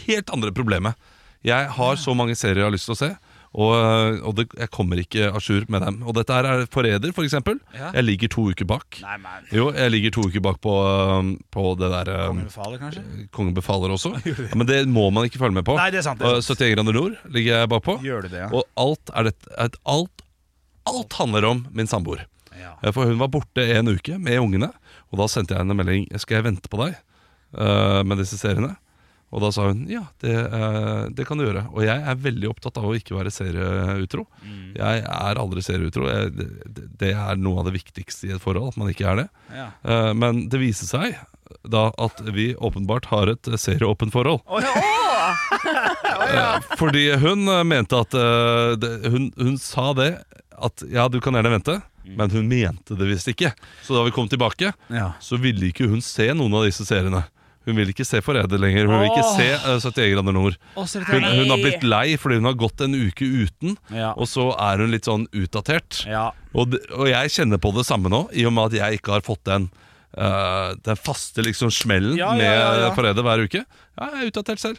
[0.08, 0.98] helt andre problemet.
[1.46, 3.10] Jeg har så mange serier jeg har lyst til å se,
[3.56, 6.02] og, eh, og det, jeg kommer ikke à jour med dem.
[6.04, 7.30] Og dette her er Forræder, f.eks.
[7.30, 7.90] eksempel Ja.
[7.94, 9.00] Jeg ligger to uker bak.
[9.02, 12.48] Nei, men Jo, jeg ligger to uker bak på, eh, på det der eh, Kongen
[12.50, 13.04] befaler, kanskje?
[13.32, 14.14] Kongen befaler også.
[14.48, 15.76] Ja, men det må man ikke følge med på.
[15.80, 16.60] Nei, det er sant, det er sant.
[16.60, 17.98] 71 grader nord ligger jeg bakpå.
[18.04, 18.50] Gjør du det, ja?
[18.52, 19.34] Og alt er det,
[19.64, 20.24] et, alt,
[20.88, 22.26] alt handler om min samboer.
[22.58, 22.74] Ja.
[22.82, 24.70] Eh, For hun var borte en uke med ungene,
[25.08, 26.98] og da sendte jeg henne en melding Skal jeg vente på deg
[27.56, 28.74] uh, med disse seriene.
[29.28, 31.66] Og da sa hun ja, det, eh, det kan du gjøre.
[31.74, 34.24] Og jeg er veldig opptatt av å ikke være serieutro.
[34.40, 34.70] Mm.
[34.78, 36.06] Jeg er aldri serieutro.
[36.08, 39.20] Jeg, det, det er noe av det viktigste i et forhold, at man ikke er
[39.24, 39.26] det.
[39.52, 39.66] Ja.
[39.84, 41.18] Eh, men det viser seg
[41.68, 44.44] da at vi åpenbart har et serieåpent forhold.
[46.28, 50.10] Eh, Fordi hun eh, mente at eh, det, hun, hun sa det
[50.58, 51.76] at ja, du kan gjerne vente,
[52.18, 53.52] men hun mente det visst ikke.
[53.86, 55.10] Så da vi kom tilbake, Ja.
[55.24, 57.22] så ville ikke hun se noen av disse seriene.
[57.68, 58.88] Hun vil ikke se Forræder lenger.
[58.88, 60.56] Hun vil ikke se uh, 71 grader nord.
[60.74, 64.14] Hun, hun har blitt lei fordi hun har gått en uke uten, Ja.
[64.16, 66.02] og så er hun litt sånn utdatert.
[66.08, 66.30] Ja.
[66.56, 69.24] Og, og jeg kjenner på det samme nå, i og med at jeg ikke har
[69.26, 69.68] fått den
[70.16, 73.64] eh, Den faste liksom smellen Ja, ja, med ja, med Forræder hver uke.
[73.98, 74.78] Ja, jeg er utdatert selv.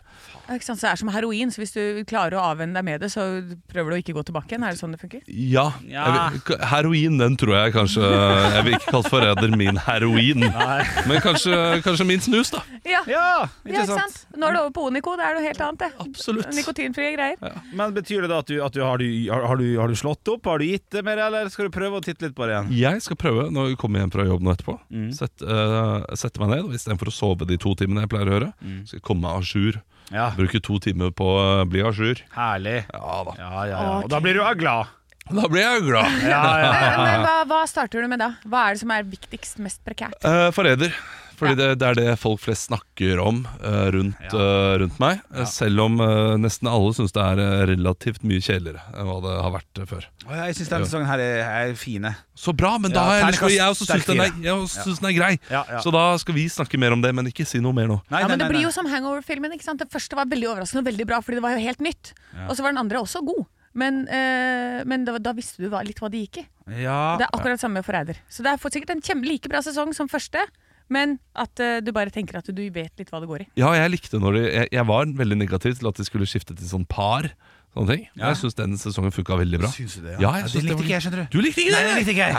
[0.50, 0.80] Ikke sant?
[0.80, 3.26] Så det er som heroin, så hvis du klarer å avvenne deg med det, så
[3.72, 4.64] prøver du å ikke gå tilbake igjen.
[4.64, 5.22] Er det sånn det funker?
[5.28, 5.66] Ja.
[5.90, 6.06] Ja.
[6.08, 10.46] Jeg vil, heroin, den tror jeg kanskje Jeg vil ikke kalle Forræder min heroin.
[11.10, 11.56] Men kanskje,
[11.86, 12.64] kanskje min snus, da.
[12.88, 13.26] Ja, ja,
[13.68, 14.22] ikke sant?
[14.40, 15.90] Nå er det over på Onico, det er noe helt annet, det.
[16.06, 16.50] Absolutt.
[16.56, 17.60] Nikotinfrie greier.
[17.76, 19.98] Men betyr det da at du, at du, har, du, har, har, du har du
[20.00, 20.48] slått opp?
[20.50, 22.72] Har du gitt det mer, eller skal du prøve å titte litt på det igjen?
[22.80, 24.78] Jeg skal prøve når vi kommer hjem fra jobb nå etterpå.
[24.94, 25.10] Mm.
[25.18, 28.36] Sett, eh, sette meg ned, og istedenfor å sove de to timene jeg pleier å
[28.38, 28.80] gjøre, Mm.
[28.88, 30.32] skal jeg komme meg à jour Ja.
[30.38, 32.18] Bruke to timer på å bli à jour.
[32.34, 32.80] Herlig.
[32.90, 33.36] Ja da.
[33.38, 33.92] Ja, ja, ja.
[34.00, 34.96] Og da blir du glad.
[35.30, 36.16] Da blir jeg glad.
[36.26, 36.94] Ja, ja, ja.
[37.06, 38.32] Men hva, hva starter du med da?
[38.50, 40.18] Hva er det som er viktigst, mest prekært?
[40.26, 40.96] Eh, forræder.
[41.40, 45.22] Fordi det, det er det folk flest snakker om uh, rundt, uh, rundt meg.
[45.34, 49.36] eh, Selv om uh, nesten alle syns det er relativt mye kjedeligere enn hva det
[49.46, 50.08] har vært før.
[50.28, 52.12] Og Jeg syns denne sesongen her er, er fine.
[52.40, 55.00] Så bra, men da Ja, har jeg, jeg også syns den, er- jeg også syns
[55.04, 55.32] den er grei.
[55.50, 55.80] Ja, ja.
[55.84, 58.00] Så da skal vi snakke mer om det, men ikke si noe mer nå.
[58.10, 59.56] Nei, Ja, nei, men Det nei, blir jo som Hangover-filmen.
[59.56, 59.80] ikke sant?
[59.80, 62.14] Den første var veldig overraskende og veldig bra, fordi det var jo helt nytt.
[62.48, 63.46] Og så var den andre også god.
[63.80, 66.46] Men, øh, men da, da visste du hva, litt hva det gikk i.
[66.84, 67.16] Ja.
[67.20, 68.18] Det er akkurat det samme med Forræder.
[68.30, 70.42] Så det er sikkert en like bra sesong som første,
[70.90, 73.48] men at uh, du bare tenker at du vet litt hva det går i.
[73.62, 76.56] Ja, jeg likte når de, jeg, jeg var veldig negativ til at de skulle skifte
[76.58, 77.30] til sånn par.
[77.70, 78.06] Sånne ting.
[78.18, 78.32] Ja.
[78.32, 79.70] Jeg syns den sesongen funka veldig bra.
[79.70, 80.16] Syns du det?
[80.18, 81.28] Ja, jeg det det likte ikke jeg, skjønner du.
[81.38, 81.78] Du likte ikke det?
[81.78, 82.34] Nei, det likte ikke jeg.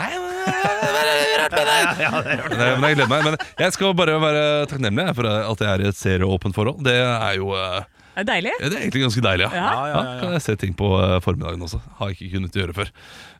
[1.31, 3.23] Nei, men jeg gleder meg.
[3.29, 6.83] Men jeg skal bare være takknemlig for at jeg er i et serieåpent forhold.
[6.85, 7.79] Det er jo eh,
[8.11, 8.53] Det er deilig.
[8.59, 9.51] ja, Det er egentlig ganske deilig, ja.
[9.55, 9.63] Ja.
[9.63, 10.15] Ja, ja, ja, ja.
[10.21, 11.79] kan jeg se ting på eh, formiddagen også.
[11.99, 12.91] Har jeg ikke kunnet gjøre før.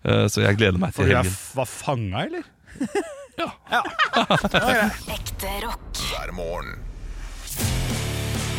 [0.07, 1.33] Eh, så jeg gleder meg til jeg helgen.
[1.35, 2.47] f- var fanga, eller?
[5.11, 6.01] Ekte rock.
[6.11, 6.79] hver morgen.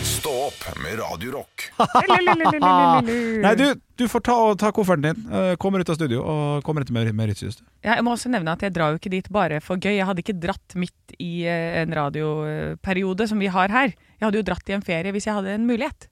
[0.02, 1.64] Stå opp med Radiorock.
[3.42, 3.64] Nei, du,
[3.98, 7.10] du får ta, ta kofferten din, eh, kommer ut av studio og kommer etter med,
[7.32, 7.64] du.
[7.82, 9.96] Ja, jeg må også nevne at jeg drar jo ikke dit bare for gøy.
[9.96, 13.96] Jeg hadde ikke dratt midt i eh, en radioperiode som vi har her.
[14.18, 16.06] Jeg hadde jo dratt i en ferie hvis jeg hadde en mulighet.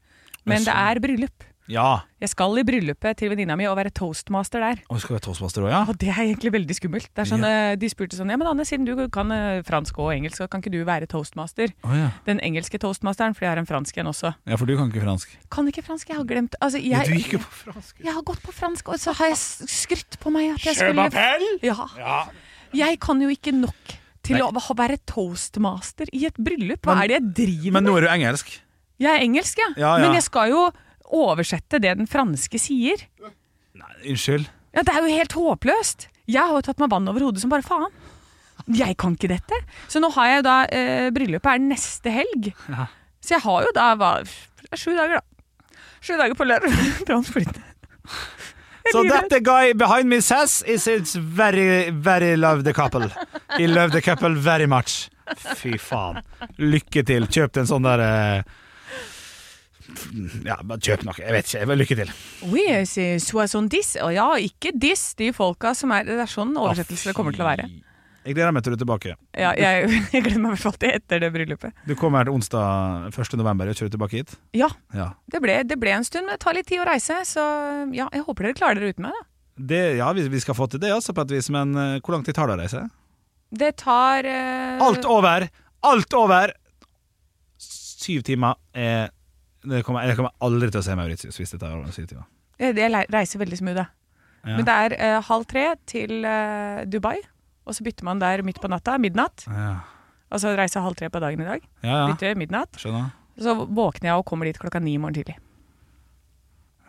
[0.48, 1.46] Men det er bryllup.
[1.70, 2.02] Ja.
[2.20, 4.80] Jeg skal i bryllupet til venninna mi og være toastmaster der.
[4.90, 5.80] Og skal være toastmaster også, ja?
[5.88, 7.08] Og det er egentlig veldig skummelt.
[7.14, 9.98] Det er sånn, eh, De spurte sånn Ja, men Anne, siden du kan eh, fransk
[10.02, 11.72] og engelsk, kan ikke du være toastmaster?
[11.86, 12.10] Oh, ja.
[12.26, 14.34] Den engelske toastmasteren, for jeg har en fransk en også.
[14.46, 15.38] ja, for du kan ikke fransk.
[15.50, 17.96] Kan ikke fransk, jeg har glemt altså, Ja, du gikk jo på fransk.
[18.02, 19.38] jeg har gått på fransk, og så har jeg
[19.70, 21.08] skrytt på meg at jeg skulle
[21.62, 22.26] ja.
[22.74, 26.82] Jeg kan jo ikke nok til å være toastmaster i et bryllup.
[26.84, 27.72] Hva Men- er det jeg driver med?
[27.72, 28.60] Men nå er du engelsk.
[29.00, 29.68] Jeg er engelsk, ja.
[29.76, 30.04] Ja, ja.
[30.04, 30.70] Men jeg skal jo
[31.16, 33.02] oversette det den franske sier.
[33.20, 34.48] Nei, unnskyld.
[34.74, 36.08] Ja, Det er jo helt håpløst.
[36.30, 37.90] Jeg har jo tatt meg vann over hodet som bare faen.
[38.70, 39.56] Jeg kan ikke dette.
[39.90, 42.52] Så nå har jeg da eh, Bryllupet er neste helg.
[42.68, 42.86] Ja.
[43.24, 44.12] Så jeg har jo da hva,
[44.76, 45.76] sju dager, da.
[46.00, 46.72] Sju dager på lørdag.
[48.90, 53.08] So that the guy behind me says is it's very, very love the couple.
[53.56, 55.10] He love the couple very much.
[55.36, 56.22] Fy faen.
[56.58, 57.28] Lykke til.
[57.30, 58.42] Kjøp en sånn der eh,
[60.46, 61.16] Ja, bare kjøp noe.
[61.20, 61.66] Jeg vet ikke.
[61.70, 62.10] Bare Lykke til.
[62.50, 63.94] Oui, c'est soixante-dix.
[64.04, 67.44] Og ja, ikke diss de folka som er Det er sånn oversettelse det kommer til
[67.44, 67.68] å være.
[68.20, 69.14] Jeg gleder meg til du er tilbake.
[69.32, 71.72] Ja, jeg, jeg gleder meg i hvert fall til etter det bryllupet.
[71.88, 73.36] Du kommer til onsdag 1.
[73.40, 73.70] november.
[73.72, 74.34] og Kjører tilbake hit?
[74.56, 75.12] Ja, Ja.
[75.32, 76.26] det ble, det ble en stund.
[76.28, 77.44] men Det tar litt tid å reise, så
[77.96, 79.16] ja, jeg håper dere klarer dere uten meg.
[79.16, 79.26] da.
[79.72, 81.48] Det, ja, vi, vi skal få til det, altså, på et vis.
[81.52, 82.84] Men uh, hvor lang tid tar det å reise?
[83.50, 84.84] Det tar uh...
[84.84, 85.48] Alt over!
[85.88, 86.52] Alt over!
[87.60, 89.08] Syv timer er
[89.62, 92.28] det kommer, Jeg kommer aldri til å se Mauritius hvis det tar over syv timer.
[92.60, 93.86] Jeg, jeg reiser veldig smooth, da.
[94.44, 94.56] Ja.
[94.56, 97.18] Men det er eh, halv tre til eh, Dubai,
[97.68, 99.44] og så bytter man der midt på natta, midnatt.
[99.48, 99.74] Ja,
[100.30, 101.68] Og så reiser jeg halv tre på dagen i dag.
[101.84, 101.92] ja.
[101.92, 102.08] ja.
[102.12, 102.80] Bytter midnatt.
[102.80, 103.12] Skjønner.
[103.40, 105.36] Så våkner jeg og kommer dit klokka ni i morgen tidlig.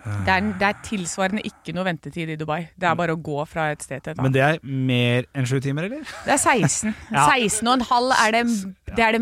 [0.02, 2.64] Det er, det er tilsvarende ikke noe ventetid i Dubai.
[2.74, 4.26] Det er bare å gå fra et sted til et annet.
[4.26, 6.08] Men det er mer enn sju timer, eller?
[6.26, 6.96] Det er 16.
[7.14, 7.28] Ja.
[7.30, 8.42] 16 og en halv er det,
[8.90, 9.22] det, er det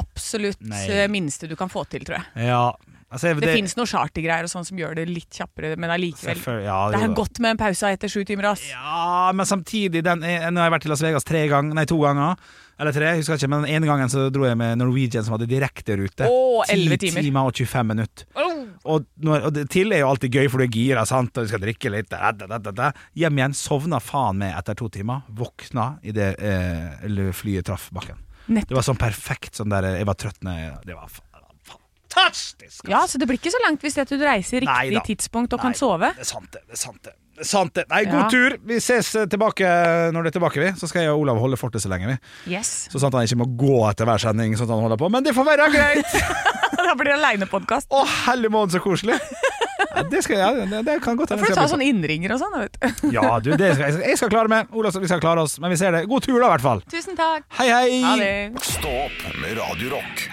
[0.00, 0.82] absolutt Nei.
[0.90, 2.48] eh, minste du kan få til, tror jeg.
[2.48, 2.66] Ja.
[3.14, 6.40] Altså, Det, finnes noen chartergreier og sånn som gjør det litt kjappere, men allikevel.
[6.64, 8.64] Ja, Det det er godt med en pause etter sju timer, ass.
[8.72, 11.84] Ja, men samtidig den, jeg, Nå har jeg vært i Las Vegas tre ganger, nei,
[11.86, 12.34] to ganger.
[12.74, 15.36] Eller tre, jeg husker ikke, men den ene gangen så dro jeg med Norwegian som
[15.36, 16.26] hadde direkterute.
[16.26, 17.22] 11 10 timer.
[17.22, 18.26] timer og 25 minutter.
[18.82, 21.46] Og, når, og det, til er jo alltid gøy, for du er gira, sant, og
[21.46, 22.10] du skal drikke litt.
[22.10, 22.90] Da, da, da, da, da.
[23.14, 25.22] Hjem igjen, sovna faen meg etter to timer.
[25.30, 28.18] Våkna idet eh, flyet traff bakken.
[28.48, 28.68] Nettopp.
[28.68, 31.30] Det var sånn perfekt sånn der Jeg var trøtt når Det var fantastisk!
[32.14, 32.88] fantastisk!
[32.92, 35.00] Ja, så det blir ikke så langt hvis du reiser riktig Neida.
[35.08, 36.10] tidspunkt og Nei, kan sove.
[36.14, 36.60] Det er sant, det.
[36.68, 37.14] det er sant det.
[37.42, 37.82] Sant det.
[37.90, 38.28] Nei, god Ja.
[38.30, 38.54] tur!
[38.62, 39.66] Vi ses eh, tilbake
[40.14, 40.68] når det er tilbake, vi.
[40.78, 42.52] Så skal jeg og Olav holde fortet så lenge, vi.
[42.54, 42.70] Yes.
[42.92, 45.10] Så sant han ikke må gå etter hver sending, sånn at han holder på.
[45.10, 46.14] Men det får være greit!
[46.84, 47.90] da blir det aleinepodkast.
[47.90, 49.18] Å, helle måned, så koselig!
[49.94, 52.40] Ja, det, skal, ja, det, det kan godt hende får du ta sånn innringer og
[52.42, 52.88] sånn, vet du.
[53.08, 54.72] bli- Ja, du, det skal, jeg, skal, klare meg.
[54.74, 55.58] Olav, vi skal klare oss.
[55.62, 56.04] Men vi ser det.
[56.10, 56.82] God tur, da, i hvert fall.
[56.90, 57.46] Tusen takk.
[57.60, 58.00] Hei, hei!
[58.02, 58.34] Ha det.
[58.74, 60.26] Stå opp med Radio Rock.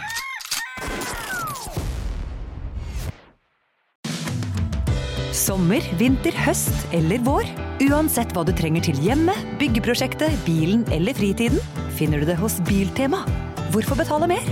[5.32, 7.48] Sommer, vinter, høst eller vår.
[7.88, 11.62] Uansett hva du trenger til hjemmet, byggeprosjektet, bilen eller fritiden,
[11.98, 13.24] finner du det hos Biltema.
[13.72, 14.52] Hvorfor betale mer?